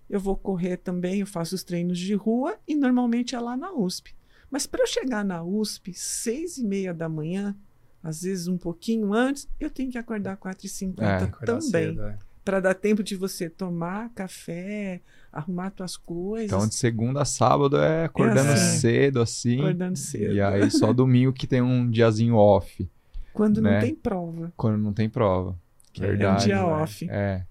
[0.09, 3.73] eu vou correr também, eu faço os treinos de rua e normalmente é lá na
[3.73, 4.15] USP.
[4.51, 7.57] Mas para eu chegar na USP, seis e meia da manhã,
[8.03, 10.71] às vezes um pouquinho antes, eu tenho que acordar quatro e É.
[10.71, 11.99] cinquenta Acordar também.
[12.01, 12.19] é.
[12.45, 15.01] Para dar tempo de você tomar café,
[15.33, 18.79] arrumar tuas coisas, Então, de segunda a sábado é acordando assim.
[18.81, 19.59] cedo, assim.
[19.61, 20.35] acordando cedo.
[20.35, 22.89] E aí só domingo que tem um diazinho off,
[23.33, 23.81] Quando não né?
[23.81, 24.53] tem prova.
[24.57, 25.57] quando não tem prova.
[25.93, 26.45] Que é É um Verdade.
[26.45, 26.63] dia né?
[26.63, 27.09] off.
[27.11, 27.45] É.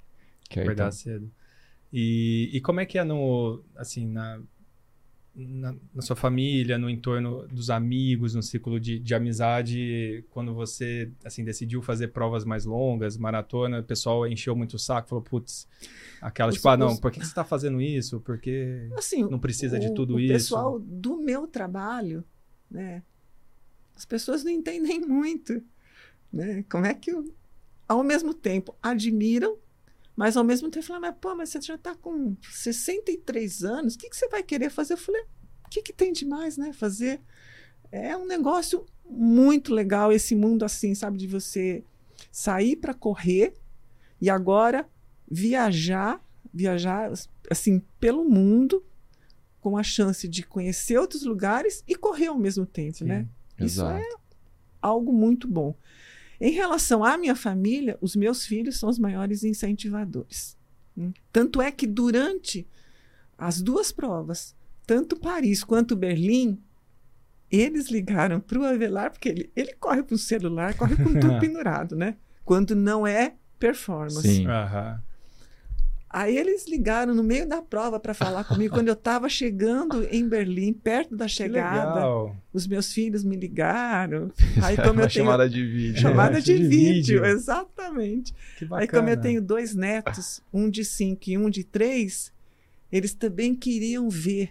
[0.49, 1.29] Que aí Acordar tá- cedo.
[1.91, 4.39] E, e como é que é no, assim, na,
[5.35, 11.11] na, na sua família, no entorno dos amigos, no ciclo de, de amizade, quando você,
[11.23, 15.67] assim, decidiu fazer provas mais longas, maratona, o pessoal encheu muito o saco, falou, putz,
[16.21, 18.19] aquela, Os- tipo, ah, não, os- por que você tá fazendo isso?
[18.21, 20.33] Porque Assim, não precisa de o- tudo o isso.
[20.33, 22.23] pessoal do meu trabalho,
[22.69, 23.03] né?
[23.95, 25.61] As pessoas não entendem muito,
[26.33, 26.63] né?
[26.69, 27.33] Como é que, eu-
[27.87, 29.57] ao mesmo tempo, admiram,
[30.19, 33.97] mas ao mesmo tempo falam, mas pô, mas você já está com 63 anos, o
[33.97, 34.95] que, que você vai querer fazer?
[34.95, 35.21] Eu falei,
[35.65, 36.73] o que, que tem de mais, né?
[36.73, 37.21] Fazer
[37.89, 41.85] é um negócio muito legal esse mundo assim, sabe, de você
[42.29, 43.53] sair para correr
[44.19, 44.89] e agora
[45.25, 46.21] viajar,
[46.53, 47.09] viajar
[47.49, 48.83] assim pelo mundo
[49.61, 53.05] com a chance de conhecer outros lugares e correr ao mesmo tempo, Sim.
[53.05, 53.25] né?
[53.57, 54.01] Isso Exato.
[54.01, 54.09] é
[54.81, 55.73] algo muito bom.
[56.39, 60.57] Em relação à minha família, os meus filhos são os maiores incentivadores.
[60.97, 61.11] Hum.
[61.31, 62.67] Tanto é que durante
[63.37, 66.61] as duas provas, tanto Paris quanto Berlim,
[67.51, 71.39] eles ligaram para o Avelar, porque ele, ele corre com o celular, corre com tudo
[71.39, 72.15] pendurado, né?
[72.45, 74.21] Quando não é performance.
[74.21, 74.47] Sim.
[74.47, 75.01] Aham.
[76.11, 80.27] Aí eles ligaram no meio da prova para falar comigo quando eu estava chegando em
[80.27, 82.01] Berlim, perto da chegada.
[82.51, 84.31] Os meus filhos me ligaram.
[84.63, 86.01] Aí como Uma eu tenho chamada de vídeo.
[86.01, 87.25] chamada É, de, de vídeo, vídeo.
[87.25, 88.33] exatamente.
[88.57, 88.81] Que bacana.
[88.81, 92.33] Aí como eu tenho dois netos, um de cinco e um de três,
[92.91, 94.49] eles também queriam ver,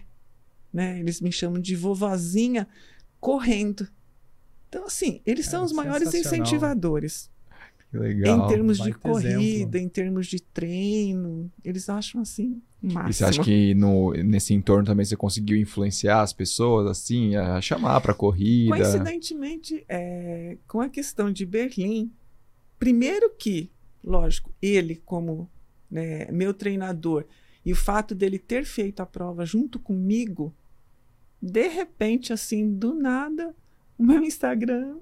[0.73, 0.97] né?
[0.99, 2.65] Eles me chamam de vovozinha
[3.19, 3.85] correndo.
[4.69, 7.29] Então assim, eles É, são os maiores incentivadores.
[7.91, 8.45] Que legal.
[8.45, 9.77] Em termos de corrida, exemplo.
[9.77, 13.09] em termos de treino, eles acham assim máximo.
[13.09, 17.59] E você acha que no, nesse entorno também você conseguiu influenciar as pessoas, assim, a
[17.61, 18.75] chamar pra corrida?
[18.75, 22.11] Coincidentemente, é, com a questão de Berlim,
[22.77, 23.71] primeiro que,
[24.03, 25.49] lógico, ele como
[25.89, 27.25] né, meu treinador
[27.65, 30.53] e o fato dele ter feito a prova junto comigo,
[31.41, 33.55] de repente, assim, do nada,
[33.97, 34.97] o meu Instagram,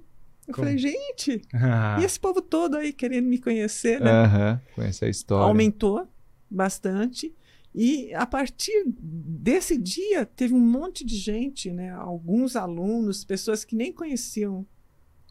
[0.48, 0.66] eu Como?
[0.66, 4.10] falei, gente, Ah, e esse povo todo aí querendo me conhecer, né?
[4.12, 5.46] Aham, conhece a história.
[5.46, 6.08] aumentou
[6.50, 7.34] bastante.
[7.76, 11.92] E a partir desse dia, teve um monte de gente, né?
[11.92, 14.66] alguns alunos, pessoas que nem conheciam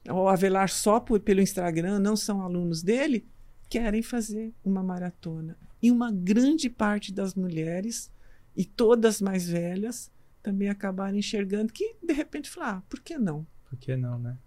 [0.09, 3.27] o Avelar só por, pelo Instagram, não são alunos dele,
[3.69, 5.59] querem fazer uma maratona.
[5.83, 8.13] E uma grande parte das mulheres,
[8.57, 10.09] e todas mais velhas,
[10.41, 13.45] também acabaram enxergando que, de repente, falaram, ah, por que não?
[13.69, 14.39] por que não, né?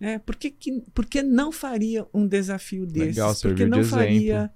[0.00, 3.16] É, por, que, que, por que não faria um desafio desses?
[3.16, 4.52] Legal, por que não de faria?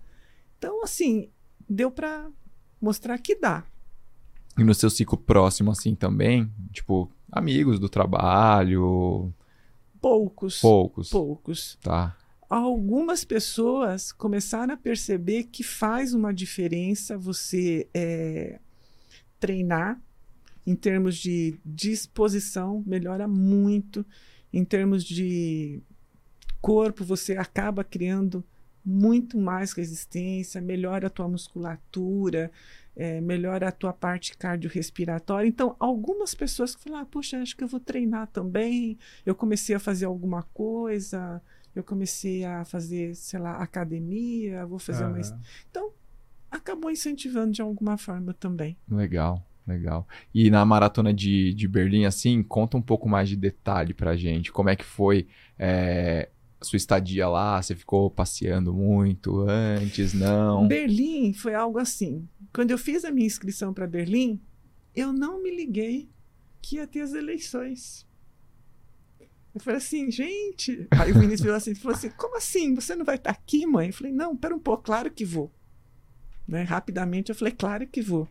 [0.58, 1.30] Então, assim,
[1.68, 2.28] deu para
[2.80, 3.64] mostrar que dá.
[4.58, 6.50] E no seu ciclo próximo, assim, também?
[6.72, 9.32] Tipo, amigos do trabalho,
[10.00, 11.78] Poucos, poucos, poucos.
[11.82, 12.16] tá?
[12.48, 18.58] Algumas pessoas começaram a perceber que faz uma diferença você é,
[19.38, 20.00] treinar
[20.66, 24.04] em termos de disposição, melhora muito.
[24.52, 25.82] Em termos de
[26.60, 28.44] corpo, você acaba criando
[28.84, 32.50] muito mais resistência, melhora a tua musculatura,
[32.96, 35.46] é, melhora a tua parte cardiorrespiratória.
[35.46, 38.98] Então, algumas pessoas que falam, ah, poxa, acho que eu vou treinar também.
[39.26, 41.40] Eu comecei a fazer alguma coisa,
[41.74, 45.12] eu comecei a fazer, sei lá, academia, vou fazer Aham.
[45.12, 45.40] uma.
[45.70, 45.92] Então,
[46.50, 48.76] acabou incentivando de alguma forma também.
[48.88, 50.06] Legal, legal.
[50.34, 54.50] E na maratona de, de Berlim, assim, conta um pouco mais de detalhe pra gente.
[54.50, 56.28] Como é que foi é,
[56.60, 57.60] sua estadia lá?
[57.60, 60.14] Você ficou passeando muito antes?
[60.14, 60.66] Não?
[60.66, 62.28] Berlim foi algo assim.
[62.52, 64.40] Quando eu fiz a minha inscrição para Berlim,
[64.94, 66.08] eu não me liguei
[66.60, 68.06] que ia ter as eleições.
[69.54, 70.86] Eu falei assim, gente.
[70.90, 72.74] Aí o ministro virou assim, falou assim: como assim?
[72.74, 73.88] Você não vai estar aqui, mãe?
[73.88, 75.52] Eu falei, não, pera um pouco, claro que vou.
[76.46, 76.62] Né?
[76.62, 78.28] Rapidamente eu falei, claro que vou.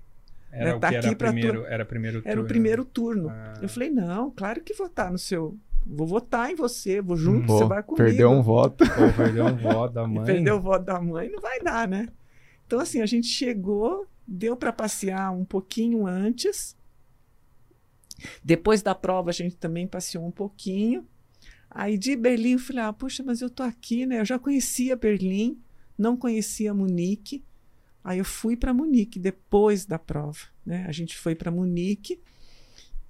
[0.52, 2.48] Era É, o tá que era primeiro, era primeiro Era o turno.
[2.48, 3.30] primeiro turno.
[3.30, 3.54] Ah.
[3.62, 5.58] Eu falei, não, claro que vou estar no seu.
[5.86, 8.04] Vou votar em você, vou junto, Pô, você vai comigo.
[8.04, 8.84] perdeu um voto.
[8.86, 10.26] Pô, perdeu um voto da mãe.
[10.26, 12.10] perder o voto da mãe não vai dar, né?
[12.66, 16.76] Então, assim, a gente chegou, deu para passear um pouquinho antes.
[18.44, 21.06] Depois da prova, a gente também passeou um pouquinho.
[21.70, 24.20] Aí de Berlim, eu falei: ah, puxa, mas eu tô aqui, né?
[24.20, 25.60] Eu já conhecia Berlim,
[25.98, 27.44] não conhecia Munique.
[28.08, 30.86] Aí eu fui para Munique depois da prova, né?
[30.88, 32.22] A gente foi para Munique.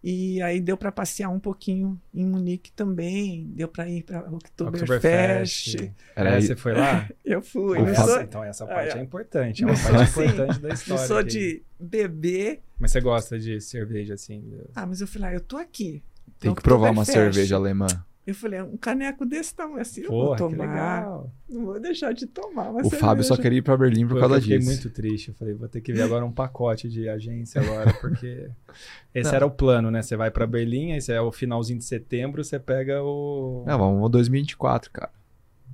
[0.03, 5.75] E aí deu para passear um pouquinho em Munique também, deu para ir para Oktoberfest.
[5.75, 5.91] Oktoberfest.
[6.15, 7.09] Era É, aí- você foi lá?
[7.25, 7.77] Eu fui.
[7.79, 8.99] Fábio- sou, Então essa Ah, parte é.
[8.99, 9.63] é importante.
[9.63, 11.07] É uma sou parte assim, importante da história.
[11.07, 11.29] sou aqui.
[11.29, 12.61] de beber.
[12.79, 14.43] Mas você gosta de cerveja assim?
[14.75, 16.01] Ah, mas eu falei, ah, eu tô aqui.
[16.39, 17.87] Tem que provar uma cerveja alemã.
[18.27, 20.67] Eu falei, um caneco desse tamanho assim, eu Porra, vou tomar.
[20.69, 21.31] legal.
[21.49, 24.35] Não vou deixar de tomar O Fábio só queria ir pra Berlim por Pô, causa
[24.35, 24.69] eu fiquei disso.
[24.69, 25.29] muito triste.
[25.29, 28.49] Eu falei, vou ter que ver agora um pacote de agência agora, porque
[29.15, 29.35] esse Não.
[29.37, 30.01] era o plano, né?
[30.01, 33.63] Você vai pra Berlim, aí você é o finalzinho de setembro, você pega o.
[33.65, 35.11] Não, vamos 2024, cara.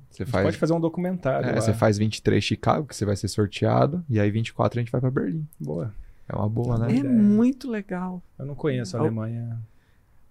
[0.08, 1.48] Você faz, pode fazer um documentário.
[1.48, 1.60] é, lá.
[1.60, 5.00] você faz 23 Chicago, que você vai ser sorteado, e aí 24 a gente vai
[5.00, 5.44] pra Berlim.
[5.58, 5.92] Boa.
[6.28, 6.96] É uma boa, né?
[6.96, 8.22] É muito legal.
[8.38, 9.58] Eu não conheço a Al- Alemanha.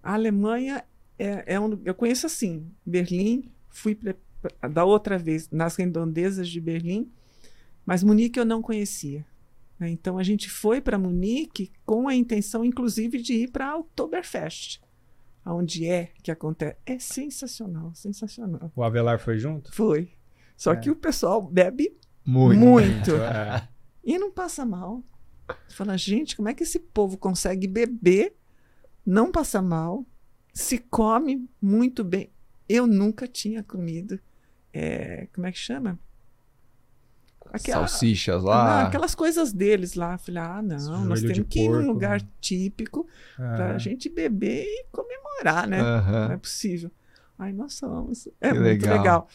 [0.02, 0.84] A Alemanha
[1.18, 1.80] é, é um.
[1.86, 7.12] Eu conheço assim, Berlim, fui pre- pra- da outra vez nas redondezas de Berlim,
[7.86, 9.26] mas Munique eu não conhecia.
[9.80, 9.90] né?
[9.90, 14.80] Então a gente foi para Munique com a intenção, inclusive, de ir para Oktoberfest,
[15.46, 16.78] onde é que acontece.
[16.86, 18.72] É sensacional, sensacional.
[18.76, 19.74] O Avelar foi junto?
[19.74, 20.10] Foi.
[20.56, 20.78] Só É.
[20.78, 21.96] que o pessoal bebe
[22.26, 22.60] Muito.
[22.60, 23.12] muito.
[23.18, 23.68] É.
[24.04, 25.04] e não passa mal.
[25.68, 28.34] Você fala, gente, como é que esse povo consegue beber,
[29.06, 30.06] não passa mal,
[30.54, 32.30] se come muito bem?
[32.70, 34.20] Eu nunca tinha comido.
[34.76, 36.00] é, como é que chama?
[37.52, 38.88] Aquela- Salsichas não, lá.
[38.88, 40.14] aquelas coisas deles lá.
[40.14, 42.28] Eu Falei, ah, não, nós Joelho temos que ir num lugar né?
[42.42, 43.80] típico pra É.
[43.80, 45.78] gente beber e comemorar, né?
[45.80, 46.32] Não Aham.
[46.34, 46.90] é possível.
[47.38, 48.28] Ai, nós somos.
[48.42, 48.98] É Que muito legal.
[48.98, 49.28] legal.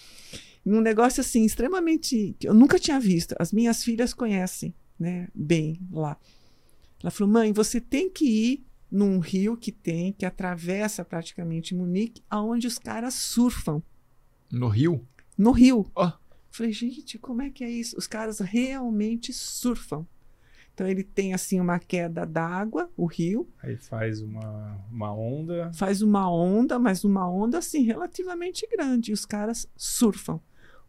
[0.66, 2.35] Um negócio assim, extremamente.
[2.41, 3.35] que eu nunca tinha visto.
[3.39, 5.29] As minhas filhas conhecem, né?
[5.35, 6.16] Bem lá.
[7.03, 12.22] Ela falou: mãe, você tem que ir num rio que tem, que atravessa praticamente Munique,
[12.30, 13.82] aonde os caras surfam.
[14.51, 15.07] No Rio?
[15.36, 15.91] No rio.
[15.95, 16.12] Ó.
[16.51, 17.97] Falei, gente, como é que é isso?
[17.99, 20.07] Os caras realmente surfam.
[20.74, 25.70] Então ele tem assim uma queda d'água, o rio, Aí faz uma, uma onda.
[25.74, 29.11] faz uma onda, mas uma onda assim relativamente grande.
[29.11, 30.41] E os caras surfam.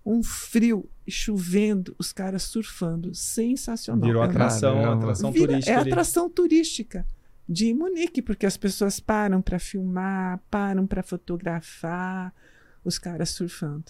[0.06, 3.14] Um frio e chovendo, os caras surfando.
[3.14, 4.06] Sensacional.
[4.08, 4.96] Virou É uma- atração, Caramba.
[4.96, 5.72] atração Vira- turística.
[5.72, 5.92] É ali.
[5.92, 7.06] atração turística
[7.50, 12.32] de Munique, porque as pessoas param para filmar, param para fotografar
[12.86, 13.86] os caras surfando.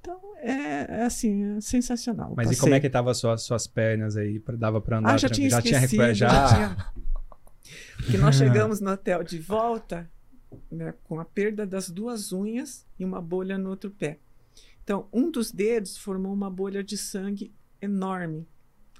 [0.00, 2.32] Então, é, é assim, é sensacional.
[2.36, 4.40] Mas e como é que tava suas, suas pernas aí?
[4.56, 5.14] Dava pra andar?
[5.14, 6.14] Ah, já tinha já tinha esquecido.
[6.14, 6.54] já Já?
[6.54, 6.76] tinha.
[7.96, 10.08] Porque nós chegamos no hotel de volta
[10.70, 14.20] né, com a perda das duas unhas e uma bolha no outro pé.
[14.84, 18.46] Então, um dos dedos formou uma bolha de sangue enorme.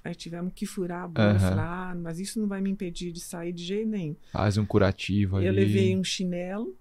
[0.07, 1.37] Aí tivemos que furar a.
[1.39, 4.15] Falar, ah, mas isso não vai me impedir de sair de jeito nenhum.
[4.31, 5.47] Faz um curativo ali.
[5.47, 6.77] Eu levei um chinelo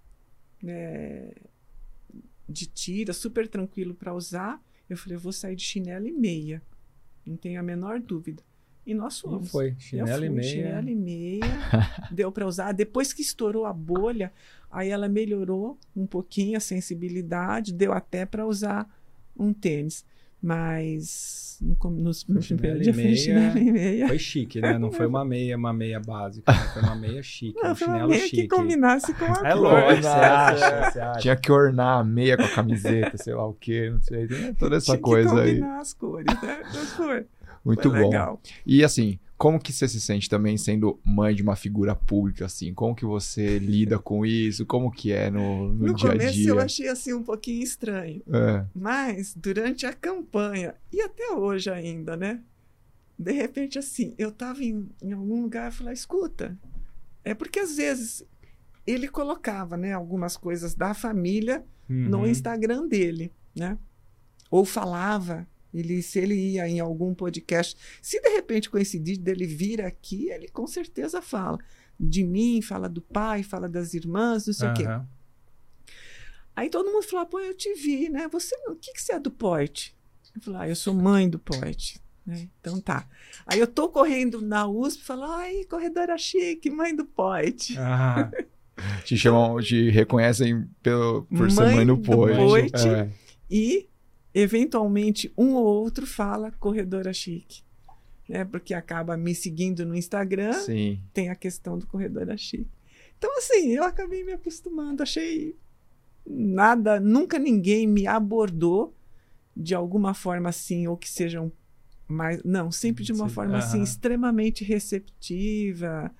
[0.62, 1.32] né,
[2.48, 4.62] de tira, super tranquilo para usar.
[4.88, 6.62] Eu falei, eu vou sair de chinelo e meia.
[7.26, 8.44] Não tenho a menor dúvida.
[8.86, 9.50] E nós E fomos.
[9.50, 9.70] foi.
[9.70, 10.48] Eu Chinelo e fui, meia.
[10.48, 11.40] Chinelo e meia.
[12.12, 12.70] deu para usar.
[12.70, 14.32] Depois que estourou a bolha,
[14.70, 18.88] aí ela melhorou um pouquinho a sensibilidade, deu até para usar
[19.36, 20.04] um tênis.
[20.46, 23.16] Mas no, no Chinelo primeiro dia foi meia.
[23.16, 24.06] chinelo e meia.
[24.08, 24.78] Foi chique, né?
[24.78, 26.52] Não foi uma meia, uma meia básica.
[26.52, 26.58] né?
[26.72, 27.58] Foi uma meia chique.
[27.62, 28.36] Não, um foi uma chinelo meia chique.
[28.42, 29.60] que combinasse com a É cor.
[29.62, 30.90] lógico, você acha?
[30.92, 31.20] Você acha?
[31.20, 34.26] Tinha que ornar a meia com a camiseta, sei lá o quê, não sei.
[34.26, 35.48] Tem toda essa Tinha que coisa aí.
[35.54, 36.60] combinar as cores, né?
[36.64, 37.26] Mas foi.
[37.66, 38.04] Muito Foi bom.
[38.08, 38.40] legal.
[38.64, 42.72] E assim, como que você se sente também sendo mãe de uma figura pública, assim?
[42.72, 44.64] Como que você lida com isso?
[44.64, 46.48] Como que é no, no, No dia a começo dia?
[46.50, 48.22] eu achei assim um pouquinho estranho.
[48.32, 48.64] É.
[48.74, 52.40] Mas durante a campanha, e até hoje ainda, né?
[53.18, 56.56] De repente, assim, eu tava em, em algum lugar e falei, escuta,
[57.24, 58.22] é porque às vezes
[58.86, 62.26] ele colocava, né, algumas coisas da família no Uhum.
[62.28, 63.76] Instagram dele, né?
[64.50, 65.46] Ou falava,
[65.78, 70.48] ele, se ele ia em algum podcast, se de repente coincidir dele vir aqui, ele
[70.48, 71.58] com certeza fala
[71.98, 74.84] de mim, fala do pai, fala das irmãs, não sei o quê.
[76.54, 78.28] Aí todo mundo falou, pô, eu te vi, né?
[78.28, 79.94] Você, o que, que você é do Poit?
[80.34, 82.00] Eu falei, ah, eu sou mãe do Poit.
[82.24, 82.48] Né?
[82.60, 83.06] Então tá.
[83.46, 87.76] Aí eu tô correndo na USP e falo, ai, corredora chique, mãe do Poit.
[87.78, 88.30] Ah,
[89.04, 92.02] Te chamam, te reconhecem pelo, por ser Mãe mãe do do.
[92.02, 92.88] Poit.
[92.88, 93.08] É.
[93.50, 93.88] E,
[94.38, 97.62] eventualmente, um ou outro fala corredora chique.
[98.28, 98.44] Né?
[98.44, 101.00] Porque acaba me seguindo no Instagram, Sim.
[101.14, 102.68] tem a questão do corredora chique.
[103.16, 105.02] Então, assim, eu acabei me acostumando.
[105.02, 105.56] Achei
[106.26, 108.94] nada, nunca ninguém me abordou
[109.56, 111.50] de alguma forma assim, ou que sejam
[112.06, 112.42] mais.
[112.44, 116.14] Não, sempre de uma Sim, forma assim, extremamente receptiva.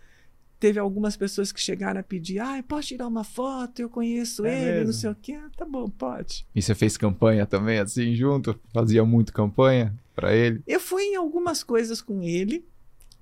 [0.59, 3.81] Teve algumas pessoas que chegaram a pedir, ah, posso tirar uma foto?
[3.81, 4.93] Eu conheço É ele, não mesmo?
[4.95, 5.33] sei o quê.
[5.35, 6.47] Ah, tá bom, pode.
[6.55, 8.59] E você fez campanha também, assim, junto?
[8.73, 10.63] Fazia muito campanha pra ele?
[10.67, 12.65] Eu fui em algumas coisas com ele,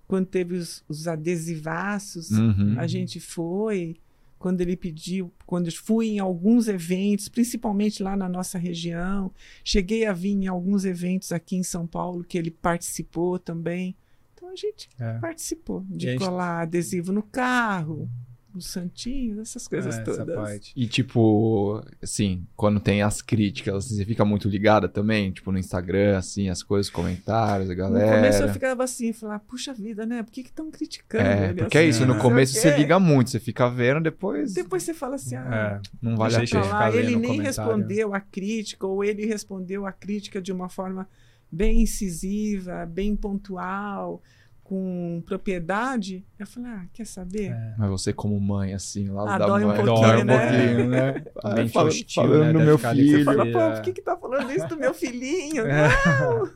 [0.06, 2.76] quando teve os, os adesivaços, Uhum.
[2.78, 3.96] a gente foi.
[4.38, 9.32] Quando ele pediu, quando eu fui em alguns eventos, principalmente lá na nossa região,
[9.64, 13.96] cheguei a vir em alguns eventos aqui em São Paulo que ele participou também.
[14.44, 15.18] Então a gente é.
[15.18, 18.08] participou de gente- colar adesivo no carro,
[18.54, 20.36] no santinho, essas coisas É, essa todas.
[20.36, 20.72] parte.
[20.76, 25.32] E tipo, assim, quando tem as críticas, você fica muito ligada também?
[25.32, 28.52] Tipo, no Instagram, assim, as coisas, comentários, a No começo eu galera.
[28.52, 30.22] ficava assim, falar, puxa vida, né?
[30.22, 31.90] Por que estão criticando É, ele porque é assim?
[31.90, 32.14] isso, né?
[32.14, 35.88] no começo você liga muito, você fica vendo, depois Depois você fala assim, ah, É.
[36.00, 36.62] não vale a pena.
[36.62, 37.42] falar, ele nem comentário.
[37.42, 41.08] respondeu a crítica, ou ele respondeu a crítica de uma forma
[41.50, 44.22] bem incisiva, bem pontual,
[44.62, 46.24] com propriedade.
[46.38, 47.50] Eu falei, ah, quer saber?
[47.52, 47.74] É.
[47.78, 50.38] Mas você como mãe, assim, lá Ah, da dói um mãe, pouquinho, dói um né?
[50.38, 51.24] pouquinho, né?
[51.42, 52.64] A mente Fala- hostil, falando né?
[52.64, 53.18] meu filho.
[53.18, 55.66] Você fala, pô, é- por que que tá falando isso do meu filhinho?
[55.66, 55.88] É.
[56.06, 56.50] Não!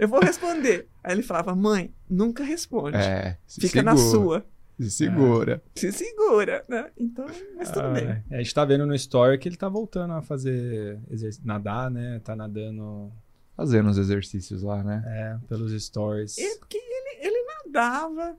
[0.00, 0.88] Eu vou responder.
[1.04, 2.96] Aí ele falava, mãe, nunca responde.
[2.96, 4.10] É, se Fica na segura,
[4.40, 4.46] sua.
[4.80, 5.62] Se segura.
[5.76, 6.86] Se segura, né?
[6.98, 8.04] Então, mas tudo Ah, bem.
[8.04, 8.22] é.
[8.30, 10.98] A gente tá vendo no story que ele tá voltando a fazer
[11.44, 12.20] nadar, né?
[12.24, 13.12] Tá nadando
[13.58, 15.02] Fazendo os exercícios lá, né?
[15.04, 16.38] é, pelos stories.
[16.38, 18.38] É porque ele, ele nadava,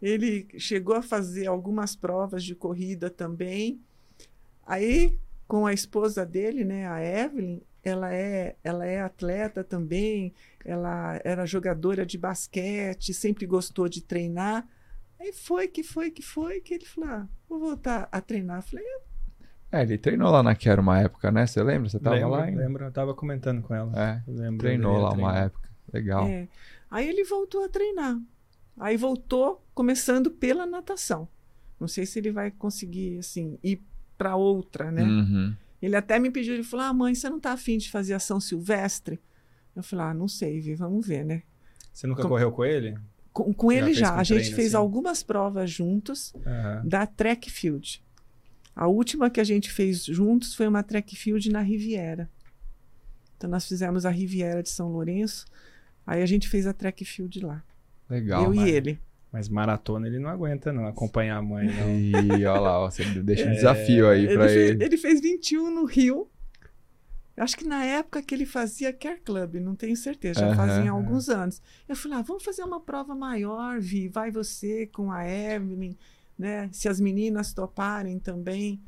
[0.00, 3.80] ele chegou a fazer algumas provas de corrida também.
[4.66, 11.18] Aí, com a esposa dele, né, a Evelyn, ela é, ela é atleta também, ela
[11.24, 14.68] era jogadora de basquete, sempre gostou de treinar.
[15.18, 18.58] Aí foi que foi que foi que ele falou: ah, vou voltar a treinar.
[18.58, 18.84] Eu falei:
[19.70, 21.46] É, ele treinou lá na Quero uma época, né?
[21.46, 21.88] Você lembra?
[21.88, 23.92] Você tava lembro, lá lembro, eu tava comentando com ela.
[24.00, 25.68] É, lembro, treinou lá uma época.
[25.92, 26.26] Legal.
[26.26, 26.48] É.
[26.90, 28.18] Aí ele voltou a treinar.
[28.78, 31.28] Aí voltou começando pela natação.
[31.78, 33.82] Não sei se ele vai conseguir assim ir
[34.16, 35.02] para outra, né?
[35.02, 35.54] Uhum.
[35.80, 38.40] Ele até me pediu, ele falou: "Ah, mãe, você não tá afim de fazer ação
[38.40, 39.20] silvestre?"
[39.76, 41.42] Eu falei: "Ah, não sei, Vi, vamos ver, né?"
[41.92, 42.96] Você nunca Com- correu com ele?
[43.32, 44.76] Com, com Já ele já, com a gente fez assim?
[44.76, 46.82] algumas provas juntos Aham.
[46.84, 48.02] da track field.
[48.78, 52.30] A última que a gente fez juntos foi uma track field na Riviera.
[53.36, 55.44] Então nós fizemos a Riviera de São Lourenço.
[56.06, 57.60] Aí a gente fez a track field lá.
[58.08, 58.44] Legal.
[58.44, 59.00] eu mas- e ele.
[59.32, 60.86] Mas maratona ele não aguenta, não.
[60.86, 61.98] Acompanhar a mãe, não.
[62.38, 64.96] E olha lá, ó, você deixa um desafio aí É, Ele fez, ele.
[64.96, 66.28] fez 21 no Rio.
[67.36, 70.56] Eu Acho que na época que ele fazia Care Club, não tenho certeza, já Aham.
[70.56, 71.60] fazia alguns anos.
[71.88, 75.94] Eu falei, ah, vamos fazer uma prova maior, Vi, vai você com a Evelyn,
[76.38, 76.68] né?
[76.72, 78.80] Se as meninas toparem também.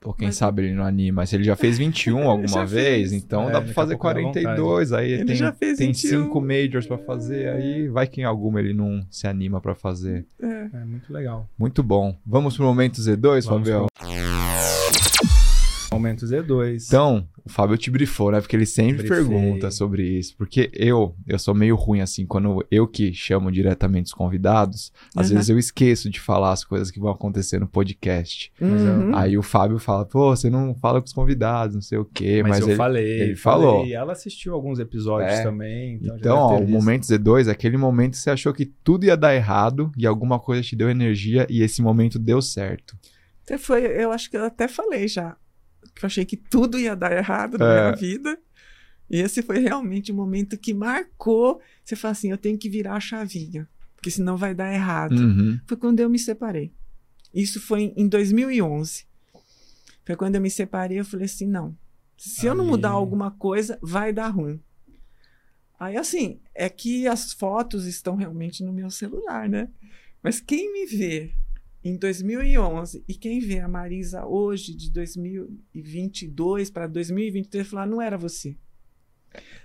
[0.00, 1.24] Pô, quem Mas- sabe ele não anima.
[1.26, 3.12] Se ele já fez 21 alguma vez, fez.
[3.12, 4.92] então É, dá pra fazer pouco dá 42.
[4.92, 6.24] Aí Ele tem, já fez tem 21.
[6.24, 7.48] cinco majors pra fazer.
[7.50, 10.26] Aí vai que em alguma ele não se anima pra fazer.
[10.42, 10.68] É.
[10.72, 11.48] É muito legal.
[11.56, 12.16] Muito bom.
[12.26, 13.86] Vamos pro momento Z2, Vamos Fabião?
[16.20, 16.84] Momento Z2.
[16.86, 18.40] Então, o Fábio te brifou, né?
[18.40, 19.16] Porque ele sempre Brifei.
[19.18, 20.36] pergunta sobre isso.
[20.36, 25.30] Porque eu, eu sou meio ruim assim, quando eu que chamo diretamente os convidados, às
[25.30, 28.52] vezes eu esqueço de falar as coisas que vão acontecer no podcast.
[28.60, 29.14] Eu- Uhum.
[29.16, 32.42] Aí o Fábio fala, pô, você não fala com os convidados, não sei o quê.
[32.42, 32.76] mas, Mas, eu ele...
[32.76, 33.20] falei.
[33.22, 33.86] ele falou.
[33.86, 35.42] E ela assistiu alguns episódios É.
[35.42, 35.94] também.
[35.94, 36.72] Então, Então, ó, o ter visto.
[36.78, 40.38] momento Z2 é aquele momento que você achou que tudo ia dar errado e alguma
[40.38, 42.96] coisa te deu energia e esse momento deu certo.
[43.58, 45.36] Foi, eu acho que eu até falei já,
[45.94, 47.80] que eu achei que tudo ia dar errado na É.
[47.80, 48.38] minha vida.
[49.10, 51.60] E esse foi realmente o momento que marcou.
[51.84, 55.16] Você fala assim: eu tenho que virar a chavinha, porque senão vai dar errado.
[55.18, 55.60] Uhum.
[55.66, 56.72] Foi quando eu me separei.
[57.34, 59.06] Isso foi em 2011.
[60.04, 61.76] Foi quando eu me separei, eu falei assim: não.
[62.16, 62.70] Se eu não Aí.
[62.70, 64.60] mudar alguma coisa, vai dar ruim.
[65.78, 69.68] Aí, assim, é que as fotos estão realmente no meu celular, né?
[70.22, 71.34] Mas quem me vê
[71.84, 78.16] em 2011 e quem vê a Marisa hoje, de 2022 para 2023, falar: não era
[78.16, 78.56] você.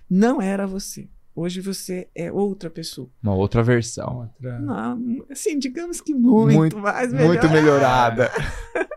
[0.09, 1.07] Não era você.
[1.35, 3.09] Hoje você é outra pessoa.
[3.21, 4.21] Uma outra versão.
[4.35, 4.59] Outra...
[4.59, 8.31] Não, assim, digamos que muito, Muito- mais Muito melhorada.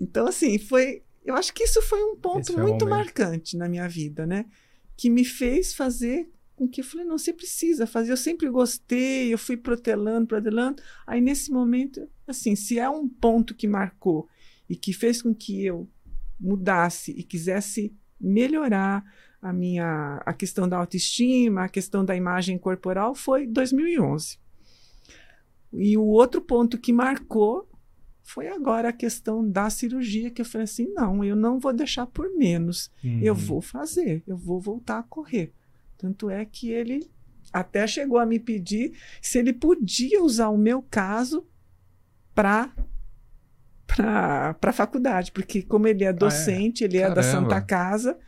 [0.00, 1.02] Então, assim, foi.
[1.24, 2.88] Eu acho que isso foi um ponto foi muito momento.
[2.88, 4.46] marcante na minha vida, né?
[4.96, 6.28] Que me fez fazer
[6.68, 8.12] que eu falei, não, você precisa fazer.
[8.12, 10.82] Eu sempre gostei, eu fui protelando, protelando.
[11.06, 14.28] Aí, nesse momento, assim, se é um ponto que marcou
[14.68, 15.88] e que fez com que eu
[16.40, 19.04] mudasse e quisesse melhorar
[19.40, 24.38] a minha a questão da autoestima, a questão da imagem corporal, foi 2011.
[25.72, 27.68] E o outro ponto que marcou
[28.22, 32.06] foi agora a questão da cirurgia, que eu falei assim: não, eu não vou deixar
[32.06, 32.90] por menos.
[33.02, 33.40] Eu Uhum.
[33.40, 35.52] vou fazer, eu vou voltar a correr.
[36.02, 37.08] Tanto é que ele
[37.52, 41.46] até chegou a me pedir se ele podia usar o meu caso
[42.34, 42.74] para
[43.86, 47.30] para a faculdade, porque como ele é docente, ele é da Caramba.
[47.30, 48.18] Santa Casa,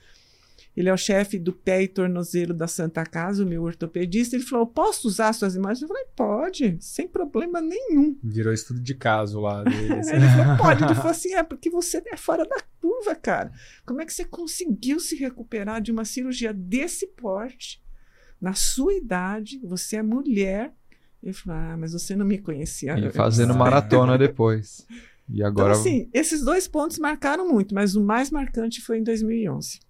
[0.77, 4.45] ele é o chefe do pé e tornozelo da Santa Casa, o meu ortopedista, ele
[4.45, 5.83] falou, posso usar suas imagens?
[5.83, 8.17] Eu falei, pode, sem problema nenhum.
[8.23, 9.93] Virou estudo de caso lá dele.
[9.95, 10.17] assim.
[10.17, 10.85] Ele falou, pode.
[10.85, 13.53] Ele falou assim: é porque você é fora da curva, cara.
[13.87, 17.81] Como é que você conseguiu se recuperar de uma cirurgia desse porte,
[18.41, 19.61] na sua idade?
[19.65, 20.73] Você é mulher.
[21.23, 22.99] Ele falou: ah, mas você não me conhecia.
[22.99, 24.87] E antes." fazendo maratona depois.
[25.29, 25.73] E Então, agora.
[25.73, 29.81] assim, esses dois pontos marcaram muito, mas o mais marcante foi em 2011.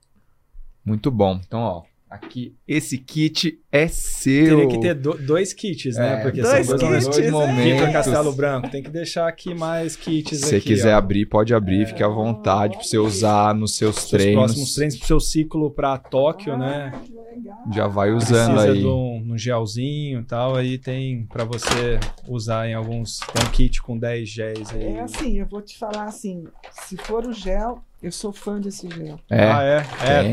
[0.84, 1.40] Muito bom.
[1.46, 1.82] Então, ó.
[2.10, 4.56] Aqui, esse kit é seu.
[4.58, 6.20] Teria que ter do- dois kits, né?
[6.20, 7.30] É, Porque dois são kits, dois é.
[7.32, 7.56] momentos.
[7.56, 7.92] Vitor momentos.
[7.92, 10.98] Castelo Branco, tem que deixar aqui mais kits Se você quiser ó.
[10.98, 14.44] abrir, pode abrir, fique à vontade pra você usar nos seus Seus treinos.
[14.44, 16.92] próximos treinos pro seu ciclo pra Tóquio, né?
[16.94, 17.58] Ah, que legal.
[17.74, 18.78] Já vai usando Precisa aí.
[18.78, 23.18] de um, um gelzinho e tal, aí tem pra você usar em alguns.
[23.18, 24.84] Tem um kit com 10 géis aí.
[24.84, 28.88] É assim, eu vou te falar assim: se for o gel, eu sou fã desse
[28.90, 29.18] gel.
[29.30, 29.76] É, Ah, é?
[30.08, 30.32] É, Tem.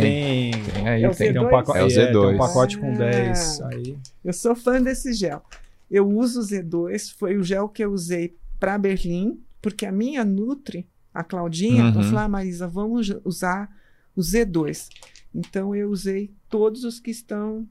[0.52, 0.64] tem.
[0.74, 1.32] tem aí, É o tem.
[1.34, 1.50] Tem um, Z2?
[1.52, 2.38] pacote, É o tem um Z2.
[2.38, 2.98] pacote com Ah.
[2.98, 3.98] 10 aí.
[4.24, 5.44] Eu sou fã desse gel.
[5.90, 10.24] Eu uso o Z2, foi o gel que eu usei para Berlim, porque a minha
[10.24, 12.04] Nutri, a Claudinha, Uhum.
[12.04, 13.70] falou: ah, Marisa, vamos usar
[14.16, 14.88] o Z2.
[15.34, 17.68] Então eu usei todos os que estão.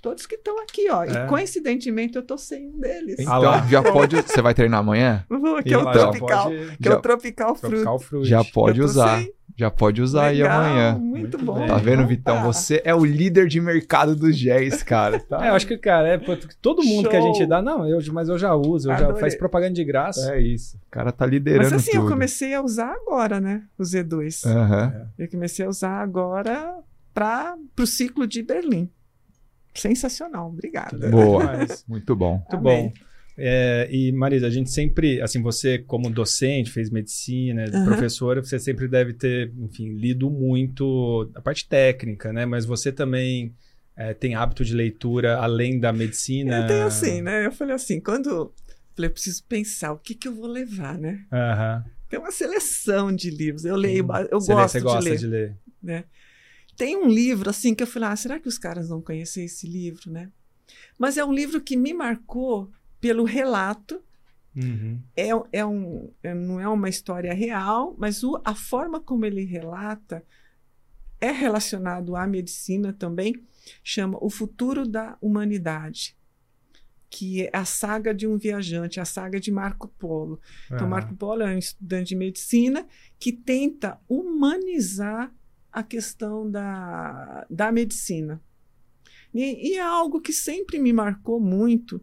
[0.00, 1.04] Todos que estão aqui, ó.
[1.04, 1.24] É.
[1.24, 3.16] E coincidentemente eu tô sem um deles.
[3.18, 4.16] Então, já pode.
[4.22, 5.24] Você vai treinar amanhã?
[5.28, 6.44] Vou, que é o Então, já tropical.
[6.44, 7.70] pode- Que é já- o tropical fruit.
[7.72, 8.28] Tropical Fruit.
[8.28, 9.18] Já pode usar.
[9.18, 9.32] sem.
[9.56, 10.96] Já pode usar aí amanhã.
[10.98, 11.58] Muito, bom.
[11.58, 11.66] bem.
[11.68, 12.36] Tá vendo, Vitão?
[12.36, 12.42] tá.
[12.44, 15.20] Você é o líder de mercado dos géis, cara.
[15.20, 15.44] Tá?
[15.44, 17.34] É, eu acho que, cara, é, pô, todo mundo que a Show.
[17.34, 19.20] gente dá, não, eu, mas eu já uso, eu já Adorei.
[19.20, 20.34] faz propaganda de graça.
[20.34, 20.78] É isso.
[20.78, 22.04] O cara tá liderando Mas assim, tudo.
[22.04, 23.64] eu comecei a usar agora, né?
[23.78, 24.46] O Z2.
[24.46, 25.08] Aham.
[25.18, 26.78] Eu comecei a usar agora
[27.12, 28.88] para o ciclo de Berlim.
[29.74, 31.08] Sensacional, obrigada.
[31.10, 31.66] Boa.
[31.88, 32.34] Muito bom.
[32.34, 32.88] Muito Amém.
[32.88, 32.92] bom.
[33.42, 37.84] É, e Marisa, a gente sempre, assim, você como docente, fez medicina, Aham.
[37.84, 42.44] professora, você sempre deve ter, enfim, lido muito a parte técnica, né?
[42.44, 43.54] Mas você também
[43.96, 46.54] é, tem hábito de leitura além da medicina?
[46.54, 47.46] Eu tenho assim, né?
[47.46, 48.52] Eu falei assim, quando.
[48.94, 51.24] Falei, eu preciso pensar o que, que eu vou levar, né?
[51.32, 51.84] Aham.
[52.10, 53.64] Tem uma seleção de livros.
[53.64, 55.18] Eu leio, eu Você lê- gosto você de gosta ler.
[55.18, 55.56] de ler.
[55.82, 56.04] né?
[56.80, 59.68] Tem um livro assim que eu falei, ah, será que os caras vão conhecer esse
[59.68, 60.30] livro, né?
[60.98, 64.02] Mas é um livro que me marcou pelo relato.
[64.56, 64.98] Uhum.
[65.14, 69.44] É, é um, é- não é uma história real, mas o- a forma como ele
[69.44, 70.24] relata
[71.20, 73.34] é relacionado à medicina também.
[73.84, 76.16] Chama O Futuro da Humanidade,
[77.10, 80.40] que é a saga de um viajante, a saga de Marco Polo.
[80.64, 80.88] Então, Aham.
[80.88, 82.86] Marco Polo é um estudante de medicina
[83.18, 85.30] que tenta humanizar
[85.72, 88.40] a questão da, da medicina.
[89.32, 92.00] E, e é algo que sempre me marcou muito.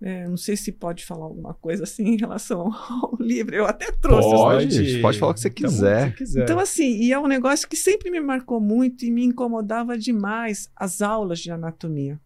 [0.00, 0.26] né?
[0.26, 3.54] não sei se pode falar alguma coisa assim em relação ao livro.
[3.54, 4.28] Eu até trouxe.
[4.28, 6.10] os Pode, pode falar o que você Então, quiser.
[6.10, 6.42] se quiser.
[6.44, 10.70] Então, assim, e é um negócio que sempre me marcou muito e me incomodava demais
[10.74, 12.18] as aulas de anatomia.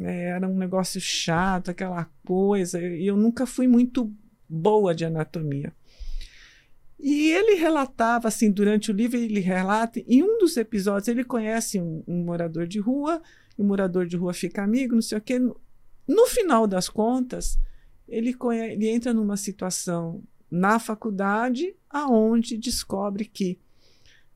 [0.00, 4.10] É, era um negócio chato, aquela coisa, e eu nunca fui muito
[4.48, 5.72] boa de anatomia.
[7.02, 11.80] E ele relatava, assim, durante o livro, ele relata, em um dos episódios, ele conhece
[11.80, 13.20] um, um morador de rua,
[13.58, 15.36] o morador de rua fica amigo, não sei o quê.
[15.36, 15.60] No,
[16.06, 17.58] no final das contas,
[18.08, 23.58] ele, conhe- ele entra numa situação na faculdade aonde descobre que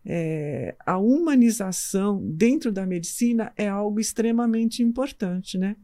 [0.04, 5.76] é, a humanização dentro da medicina é algo extremamente importante, né?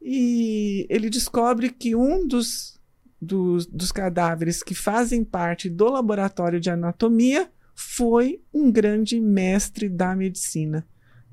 [0.00, 2.80] E ele descobre que um dos,
[3.22, 10.16] dos, dos cadáveres que fazem parte do laboratório de anatomia foi um grande mestre da
[10.16, 10.84] medicina,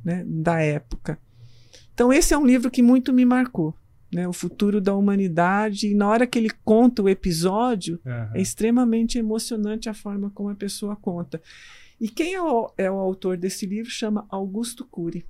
[0.05, 1.17] né, da época.
[1.93, 3.75] Então esse é um livro que muito me marcou
[4.11, 5.87] né, o futuro da humanidade.
[5.87, 8.35] E na hora que ele conta o episódio, uhum.
[8.35, 11.41] é extremamente emocionante a forma como a pessoa conta.
[11.99, 15.25] E quem é o, é o autor desse livro chama Augusto Cury.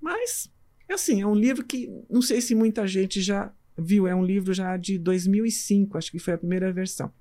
[0.00, 0.50] Mas,
[0.88, 4.52] assim, é um livro que não sei se muita gente já viu, é um livro
[4.52, 7.12] já de 2005, acho que foi a primeira versão.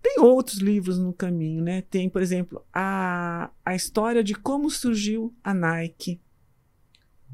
[0.00, 1.82] Tem outros livros no caminho, né?
[1.82, 6.20] Tem, por exemplo, a, a história de como surgiu a Nike,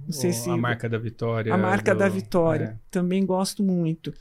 [0.03, 1.55] não sei se a marca da vitória.
[1.55, 1.99] A marca do...
[1.99, 2.65] da vitória.
[2.65, 2.79] É.
[2.91, 4.13] Também gosto muito.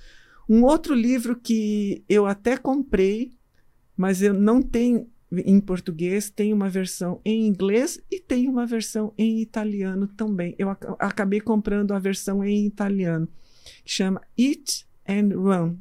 [0.48, 3.32] Um outro livro que eu até comprei,
[3.96, 9.14] mas eu não tenho em português, tem uma versão em inglês e tem uma versão
[9.18, 10.54] em italiano também.
[10.60, 13.28] Eu ac acabei comprando a versão em italiano,
[13.84, 15.78] que chama Eat and Run,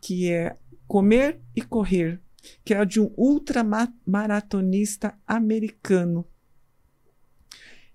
[0.00, 0.56] que é
[0.86, 2.20] comer e correr,
[2.64, 6.26] que é de um ultramaratonista americano.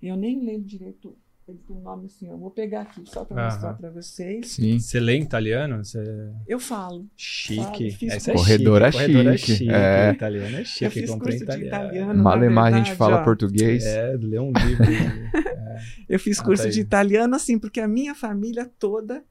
[0.01, 3.45] Eu nem lembro direito ele tem um nome assim, eu vou pegar aqui só para
[3.45, 4.51] mostrar para vocês.
[4.51, 4.79] Sim.
[4.79, 5.83] Você lê em italiano?
[5.83, 6.03] Você...
[6.47, 7.07] Eu falo.
[7.15, 7.91] Chique.
[7.91, 9.03] Falo, é corredor é chique.
[9.03, 9.69] Corredor é chique.
[9.69, 10.11] É.
[10.11, 10.85] Italiano é chique.
[10.85, 11.61] Eu fiz curso italiano.
[11.61, 12.23] de italiano.
[12.23, 13.23] Malemar a gente fala ó.
[13.23, 13.85] português.
[13.85, 14.85] É, lê um livro.
[14.91, 15.65] é.
[16.09, 19.23] Eu fiz curso ah, tá de italiano assim, porque a minha família toda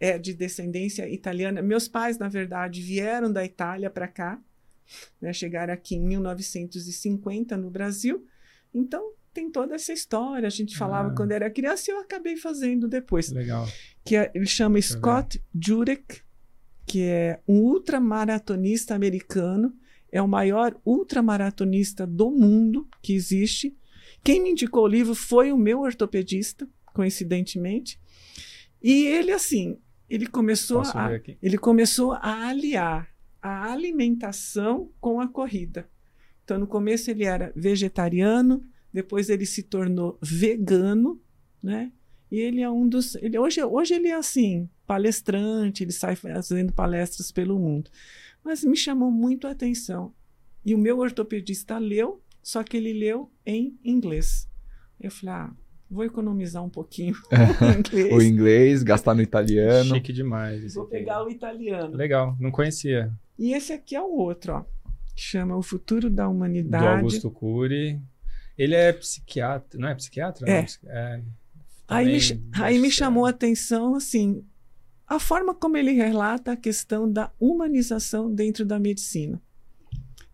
[0.00, 1.62] é de descendência italiana.
[1.62, 4.40] Meus pais, na verdade, vieram da Itália para cá,
[5.20, 8.26] né, chegaram aqui em 1950 no Brasil.
[8.74, 10.46] Então, tem toda essa história.
[10.46, 11.14] A gente falava ah.
[11.14, 13.30] quando era criança e eu acabei fazendo depois.
[13.30, 13.66] Legal.
[14.04, 16.20] Que é, ele chama Scott Jurek,
[16.86, 19.74] que é um ultramaratonista americano,
[20.12, 23.76] é o maior ultramaratonista do mundo que existe.
[24.22, 27.98] Quem me indicou o livro foi o meu ortopedista, coincidentemente.
[28.80, 29.76] E ele assim,
[30.08, 31.10] ele começou a
[31.42, 33.08] ele começou a aliar
[33.42, 35.88] a alimentação com a corrida.
[36.44, 38.62] Então no começo ele era vegetariano,
[38.94, 41.20] depois ele se tornou vegano,
[41.60, 41.90] né?
[42.30, 43.16] E ele é um dos.
[43.16, 47.90] Ele, hoje, hoje ele é assim, palestrante, ele sai fazendo palestras pelo mundo.
[48.44, 50.14] Mas me chamou muito a atenção.
[50.64, 54.48] E o meu ortopedista leu, só que ele leu em inglês.
[55.00, 55.52] Eu falei, ah,
[55.90, 58.12] vou economizar um pouquinho o inglês.
[58.12, 59.96] o inglês, gastar no italiano.
[59.96, 60.74] Chique demais.
[60.74, 61.96] Vou pegar o italiano.
[61.96, 63.12] Legal, não conhecia.
[63.36, 64.64] E esse aqui é o outro, ó.
[65.16, 66.84] Chama O Futuro da Humanidade.
[66.84, 68.00] Do Augusto Cury.
[68.56, 70.48] Ele é psiquiatra, não é psiquiatra?
[70.48, 70.60] É.
[70.60, 71.22] Não, é
[71.88, 72.20] aí me,
[72.54, 74.44] aí me chamou a atenção, assim,
[75.06, 79.40] a forma como ele relata a questão da humanização dentro da medicina.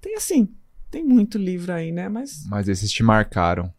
[0.00, 0.48] Tem assim,
[0.90, 2.08] tem muito livro aí, né?
[2.08, 3.72] Mas, Mas esses te marcaram.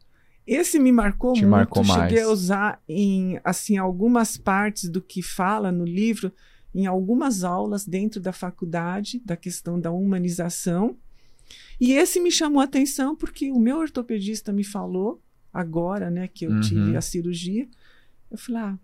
[0.46, 1.52] Esse me marcou te muito.
[1.52, 2.24] Marcou Cheguei mais.
[2.24, 6.32] a usar em assim algumas partes do que fala no livro,
[6.74, 10.98] em algumas aulas dentro da faculdade, da questão da humanização.
[11.82, 15.20] E esse me chamou a atenção porque o meu ortopedista me falou,
[15.52, 16.62] agora, né, que eu uhum.
[16.62, 17.68] tive a cirurgia.
[18.30, 18.78] Eu falei, ah,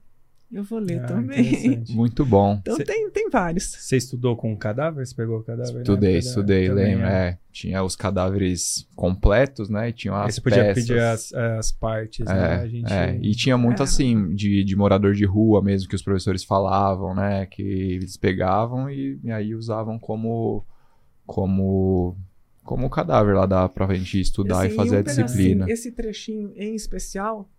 [0.51, 1.83] eu vou ler ah, também.
[1.91, 2.57] Muito bom.
[2.59, 3.65] Então Cê, tem, tem vários.
[3.65, 5.05] Você estudou com cadáver?
[5.05, 5.81] Você pegou o cadáver?
[5.81, 7.05] Estudei, estudei, lembro.
[7.05, 7.29] É.
[7.29, 7.39] é.
[7.51, 9.89] Tinha os cadáveres completos, né?
[9.89, 10.87] E tinha as Você podia peças.
[10.87, 12.33] pedir as, as partes, né?
[12.33, 12.69] é, né?
[12.69, 12.93] Gente...
[12.93, 13.19] É.
[13.21, 13.83] E tinha muito é.
[13.83, 17.45] assim, de, de morador de rua mesmo, que os professores falavam, né?
[17.45, 20.65] Que eles pegavam e, e aí usavam como,
[21.25, 22.17] como
[22.67, 25.65] como o cadáver lá dá pra gente estudar assim, e fazer um a disciplina.
[25.71, 27.49] Esse trechinho em especial,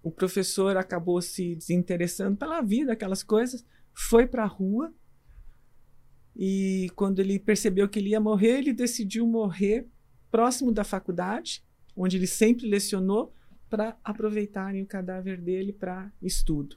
[0.00, 4.94] o professor acabou se desinteressando pela vida, aquelas coisas, foi pra rua
[6.36, 9.88] e quando ele percebeu que ele ia morrer, ele decidiu morrer
[10.30, 11.64] próximo da faculdade,
[11.96, 13.34] onde ele sempre lecionou,
[13.68, 16.76] para aproveitarem o cadáver dele para estudo.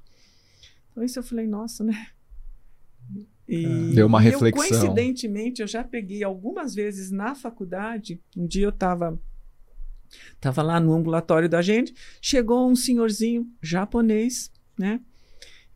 [0.92, 2.08] Então isso eu falei, nossa, né?
[3.56, 4.64] E Deu uma reflexão.
[4.64, 8.20] Eu, coincidentemente, eu já peguei algumas vezes na faculdade.
[8.36, 9.20] Um dia eu estava
[10.40, 15.02] tava lá no ambulatório da gente, chegou um senhorzinho japonês, né?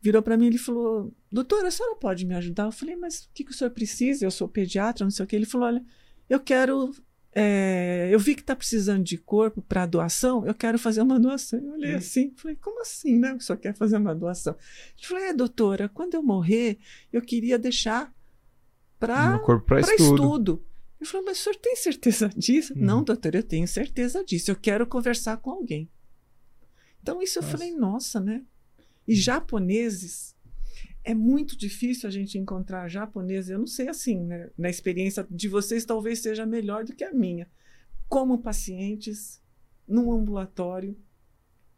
[0.00, 2.64] Virou para mim e falou: Doutora, a senhora pode me ajudar?
[2.64, 4.24] Eu falei: Mas o que, que o senhor precisa?
[4.24, 5.34] Eu sou pediatra, não sei o que.
[5.34, 5.84] Ele falou: Olha,
[6.28, 6.94] eu quero
[7.32, 11.60] é, eu vi que está precisando de corpo para doação, eu quero fazer uma doação.
[11.60, 11.98] Eu olhei hum.
[11.98, 13.36] assim, falei, como assim, né?
[13.40, 14.56] Só quer fazer uma doação.
[14.96, 16.78] Ele falou, é, doutora, quando eu morrer,
[17.12, 18.12] eu queria deixar
[18.98, 19.40] para
[19.80, 20.02] estudo.
[20.02, 20.64] estudo.
[21.00, 22.72] Eu falei, mas o senhor tem certeza disso?
[22.74, 22.80] Hum.
[22.80, 24.50] Não, doutora, eu tenho certeza disso.
[24.50, 25.88] Eu quero conversar com alguém.
[27.00, 27.54] Então, isso nossa.
[27.54, 28.42] eu falei, nossa, né?
[29.06, 30.34] E japoneses
[31.04, 33.48] é muito difícil a gente encontrar japonês.
[33.48, 34.50] Eu não sei assim, né?
[34.56, 37.46] Na experiência de vocês, talvez seja melhor do que a minha.
[38.08, 39.40] Como pacientes,
[39.86, 40.96] num ambulatório,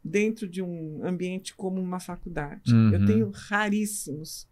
[0.03, 2.73] dentro de um ambiente como uma faculdade.
[2.73, 2.93] Uhum.
[2.93, 4.49] Eu tenho raríssimos.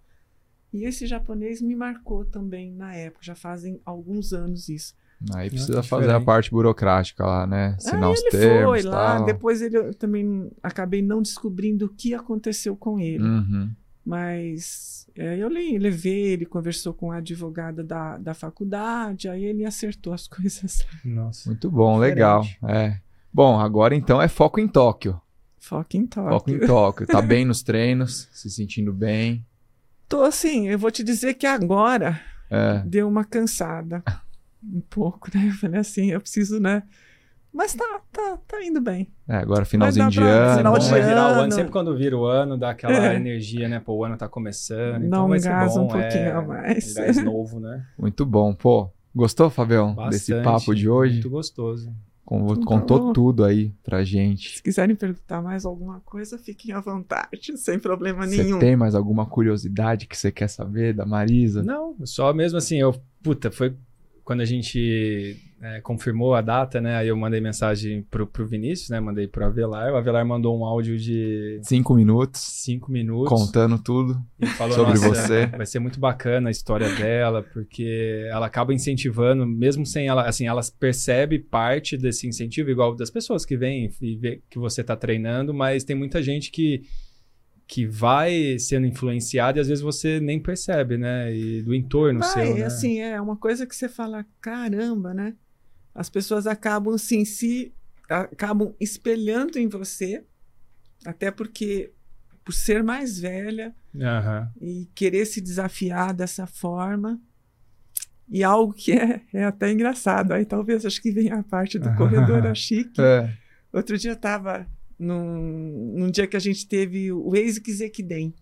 [0.72, 4.94] E esse japonês me marcou também na época, já fazem alguns anos isso.
[5.34, 7.74] Aí precisa fazer a parte burocrática lá, né?
[7.76, 8.64] Assinar Aí os ele termos.
[8.64, 9.26] foi lá, tal.
[9.26, 13.24] depois ele, eu também acabei não descobrindo o que aconteceu com ele.
[13.24, 13.74] Uhum.
[14.08, 19.66] Mas é, eu le- levei, ele conversou com a advogada da, da faculdade, aí ele
[19.66, 20.84] acertou as coisas.
[21.04, 21.50] Nossa.
[21.50, 22.14] Muito bom, Diferente.
[22.14, 22.44] legal.
[22.66, 22.98] É.
[23.30, 25.20] Bom, agora então é foco em Tóquio.
[25.60, 26.66] Foco em Foco em toque.
[26.66, 27.06] Tóquio.
[27.06, 29.44] Tá bem nos treinos, se sentindo bem.
[30.08, 32.18] Tô assim, eu vou te dizer que agora
[32.50, 32.78] É.
[32.86, 34.02] deu uma cansada.
[34.64, 35.48] Um pouco, né?
[35.48, 36.82] Eu falei assim, eu preciso, né?
[37.52, 39.08] Mas tá, tá, tá indo bem.
[39.26, 40.56] É, agora finalzinho de ano.
[40.58, 41.40] final de vai virar o ano.
[41.42, 41.52] ano.
[41.52, 43.16] Sempre quando vira o ano, dá aquela É.
[43.16, 43.80] energia, né?
[43.80, 45.04] Pô, o ano tá começando.
[45.04, 46.90] Então um vai ser gás bom, um pouquinho é, a mais.
[46.92, 47.84] Um gás novo, né?
[47.98, 48.54] Muito bom.
[48.54, 50.44] Pô, gostou, Fabião, desse Bastante.
[50.44, 51.14] papo de hoje?
[51.14, 51.92] Muito gostoso.
[52.30, 53.12] Então, Contou bom.
[53.14, 54.56] tudo aí pra gente.
[54.58, 58.58] Se quiserem perguntar mais alguma coisa, fiquem à vontade, sem problema Você nenhum.
[58.58, 61.62] tem mais alguma curiosidade que você quer saber da Marisa?
[61.62, 62.94] Não, só mesmo assim, eu.
[63.22, 63.74] Puta, foi
[64.24, 66.96] quando a gente é, confirmou a data, né?
[66.96, 69.00] Aí eu mandei mensagem pro, pro Vinícius, né?
[69.00, 69.92] Mandei pro Avelar.
[69.92, 73.28] O Avelar mandou um áudio de Cinco minutos, cinco minutos.
[73.28, 74.22] contando tudo.
[74.38, 78.72] E falou, sobre "Nossa, você." Vai ser muito bacana a história dela, porque ela acaba
[78.72, 83.90] incentivando, mesmo sem ela, assim, ela percebe parte desse incentivo, igual das pessoas que vêm
[84.00, 86.82] e vê que você tá treinando, mas tem muita gente que,
[87.66, 91.34] que vai sendo influenciada e às vezes você nem percebe, né?
[91.34, 92.64] E do entorno Vai, seu, né?
[92.64, 95.34] assim, é uma coisa que você fala, caramba, né?
[95.98, 97.74] As pessoas acabam, assim, se...
[98.08, 100.24] Acabam espelhando em você,
[101.04, 101.92] até porque,
[102.44, 104.50] por ser mais velha Aham.
[104.60, 107.20] e querer se desafiar dessa forma...
[108.30, 110.32] E algo que é, é até engraçado.
[110.32, 113.00] Aí talvez acho que venha a parte do corredor a chique.
[113.00, 113.32] É.
[113.72, 114.66] Outro dia eu estava
[114.98, 118.34] num, num dia que a gente teve o ASICS Equidem.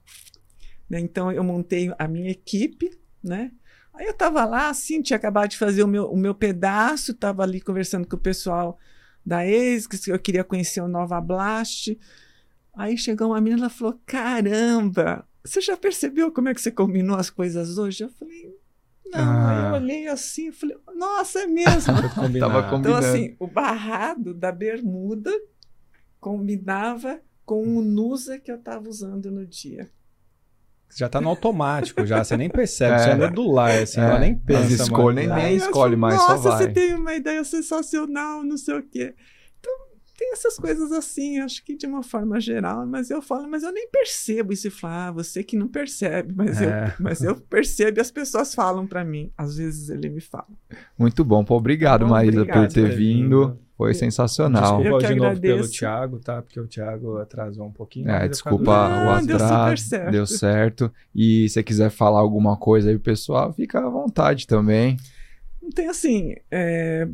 [0.90, 0.98] Né?
[0.98, 2.90] Então eu montei a minha equipe,
[3.22, 3.52] né?
[3.96, 7.42] Aí eu estava lá, assim, tinha acabado de fazer o meu, o meu pedaço, estava
[7.42, 8.78] ali conversando com o pessoal
[9.24, 11.98] da ASICS, eu queria conhecer o Nova Blast.
[12.74, 17.16] Aí chegou uma menina e falou: Caramba, você já percebeu como é que você combinou
[17.16, 18.04] as coisas hoje?
[18.04, 18.54] Eu falei,
[19.06, 19.72] não, aí eu Ah.
[19.74, 21.94] olhei assim, eu falei, nossa, é mesmo.
[22.38, 22.96] Tava Então, Combinando.
[22.96, 25.32] assim, o barrado da bermuda
[26.20, 29.90] combinava com o Nusa que eu tava usando no dia.
[30.94, 32.22] Já tá no automático, já.
[32.24, 32.98] Você nem percebe, É.
[32.98, 34.04] você anda do lar, assim, É.
[34.04, 34.90] ela nem pensa.
[34.90, 35.12] Mano.
[35.12, 36.58] nem eu escolhe mais, só Nossa, vai.
[36.58, 39.14] você tem uma ideia sensacional, não sei o quê.
[39.60, 39.72] Então,
[40.18, 43.70] tem essas coisas assim, acho que de uma forma geral, mas eu falo, mas eu
[43.72, 44.68] nem percebo isso.
[44.68, 46.86] E falo, ah, você que não percebe, mas, É.
[46.86, 49.30] eu, mas eu percebo e as pessoas falam pra mim.
[49.36, 50.46] Às vezes ele me fala.
[50.98, 51.44] Muito bom.
[51.44, 53.48] Pô, obrigado, Marisa, por ter por ter vindo.
[53.48, 53.65] vindo.
[53.76, 54.78] Foi sensacional.
[54.80, 55.78] Desculpa Eu de novo pelo agradeço.
[55.78, 56.40] Thiago, tá?
[56.40, 58.08] Porque o Thiago atrasou um pouquinho.
[58.08, 59.54] É, desculpa o Não, deu atraso.
[59.62, 60.12] super certo.
[60.12, 60.92] Deu certo.
[61.14, 64.96] E se você quiser falar alguma coisa aí pro pessoal, fica à vontade também.
[65.62, 67.06] Não tem assim, é,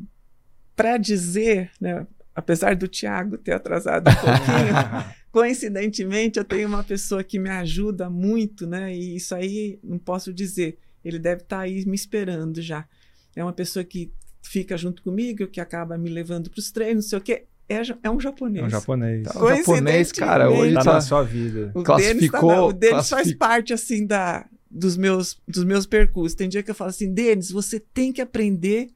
[0.76, 7.24] para dizer, né, apesar do Thiago ter atrasado um pouquinho, coincidentemente eu tenho uma pessoa
[7.24, 8.94] que me ajuda muito, né?
[8.94, 10.78] E isso aí não posso dizer.
[11.04, 12.86] Ele deve estar aí me esperando já.
[13.34, 17.08] É uma pessoa que fica junto comigo, que acaba me levando para os treinos, não
[17.10, 17.44] sei o quê.
[17.68, 18.64] É, é um japonês.
[18.64, 19.22] É um japonês.
[19.28, 20.92] Tá, O japonês, cara, hoje Tá tá.
[20.94, 21.70] na sua vida.
[21.74, 25.86] O Classificou- Denis, tá, o Denis faz classific- parte assim da dos meus dos meus
[25.86, 26.34] percursos.
[26.34, 28.90] Tem dia que eu falo assim, Denis, você tem que aprender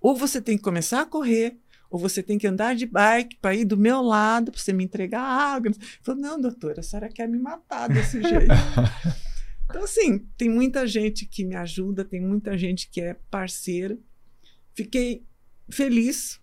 [0.00, 1.56] ou você tem que começar a correr
[1.90, 4.84] ou você tem que andar de bike para ir do meu lado para você me
[4.84, 5.70] entregar água.
[5.70, 8.52] Eu falo, não, doutora, a senhora quer me matar desse jeito.
[9.68, 13.98] então assim, tem muita gente que me ajuda, tem muita gente que é parceiro.
[14.78, 15.24] Fiquei
[15.68, 16.40] feliz,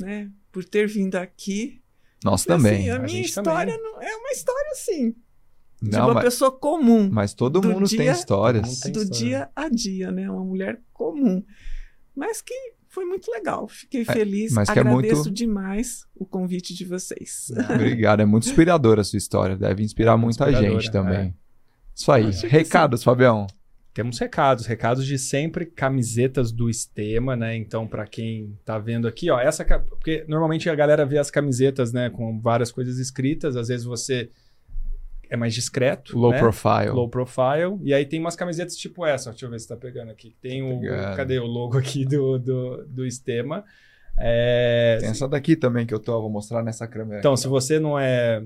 [0.00, 1.82] né, por ter vindo aqui.
[2.24, 2.90] Nós Assim, também.
[2.90, 3.92] a A minha história também.
[3.92, 5.16] não, é uma história assim,
[5.82, 8.62] de Não, uma mas, pessoa comum, mas todo do mundo tem dia- histórias.
[8.62, 9.24] todo mundo tem do história.
[9.26, 10.30] dia a dia, né?
[10.30, 11.42] Uma mulher comum,
[12.14, 12.54] mas que
[12.88, 13.66] foi muito legal.
[13.66, 17.48] Fiquei É, feliz, mas que é agradeço muito- demais o convite de vocês.
[17.68, 19.56] Obrigado, é muito inspiradora a sua história.
[19.56, 21.18] Deve inspirar muita Inspiradora, gente também.
[21.18, 21.34] é.
[21.96, 22.30] Isso aí.
[22.48, 23.48] Recados, Fabião.
[23.96, 27.56] Temos recados, recados de sempre camisetas do Estema, né?
[27.56, 31.94] Então, pra quem tá vendo aqui, ó, essa porque normalmente a galera vê as camisetas,
[31.94, 34.28] né, com várias coisas escritas, às vezes você
[35.30, 36.38] é mais discreto, Low né?
[36.38, 36.90] profile.
[36.90, 37.78] Low profile.
[37.84, 40.36] E aí tem umas camisetas tipo essa, deixa eu ver se tá pegando aqui.
[40.42, 41.16] Tem o, Pegando.
[41.16, 43.64] cadê o logo aqui do, do, do Estema?
[44.18, 47.20] É, Tem essa daqui também que eu tô, vou mostrar nessa câmera.
[47.20, 47.50] Então, aqui, se ó.
[47.50, 48.44] você não é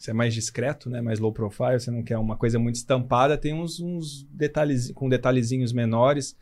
[0.00, 1.02] você é mais discreto, né?
[1.02, 5.10] Mais low profile, você não quer uma coisa muito estampada, tem uns, uns detalhes com
[5.10, 6.34] detalhezinhos menores.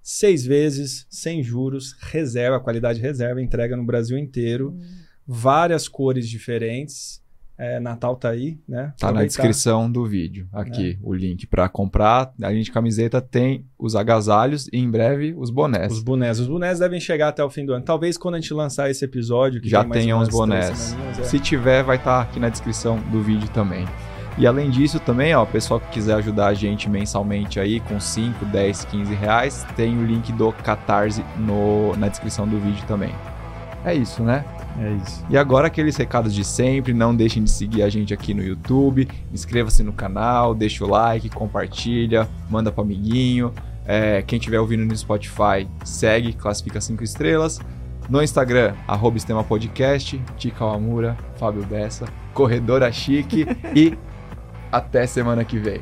[0.00, 4.70] Seis vezes, sem juros, reserva, qualidade reserva, entrega no Brasil inteiro.
[4.70, 4.80] Hum.
[5.26, 7.20] Várias cores diferentes.
[7.62, 8.94] É, Natal tá aí, né?
[8.98, 9.24] Tá na Aproveitar.
[9.26, 10.60] descrição do vídeo, É.
[10.60, 12.32] aqui, o link pra comprar.
[12.42, 15.92] A gente camiseta tem os agasalhos e em breve os bonés.
[15.92, 16.38] Os bonés.
[16.40, 17.84] Os bonés devem chegar até o fim do ano.
[17.84, 20.96] Talvez quando a gente lançar esse episódio, que Já tem tenham os bonés.
[21.18, 21.22] é.
[21.22, 23.84] Se tiver, vai estar aqui na descrição do vídeo também.
[24.38, 28.00] E além disso, também, ó, o pessoal que quiser ajudar a gente mensalmente aí com
[28.00, 33.12] 5, 10, 15 reais, tem o link do Catarse no, na descrição do vídeo também.
[33.84, 34.44] É isso, né?
[34.80, 35.24] É isso.
[35.28, 39.06] E agora aqueles recados de sempre, não deixem de seguir a gente aqui no YouTube,
[39.30, 43.52] inscreva-se no canal, deixa o like, compartilha, manda pro amiguinho.
[43.84, 47.60] É, quem estiver ouvindo no Spotify, segue, classifica 5 estrelas.
[48.08, 53.96] No Instagram, arroba Sistema Podcast, Tica Amura, Fábio Bessa, Corredora Chique e
[54.72, 55.80] até semana que vem.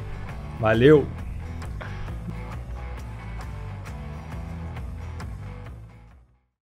[0.58, 1.06] Valeu!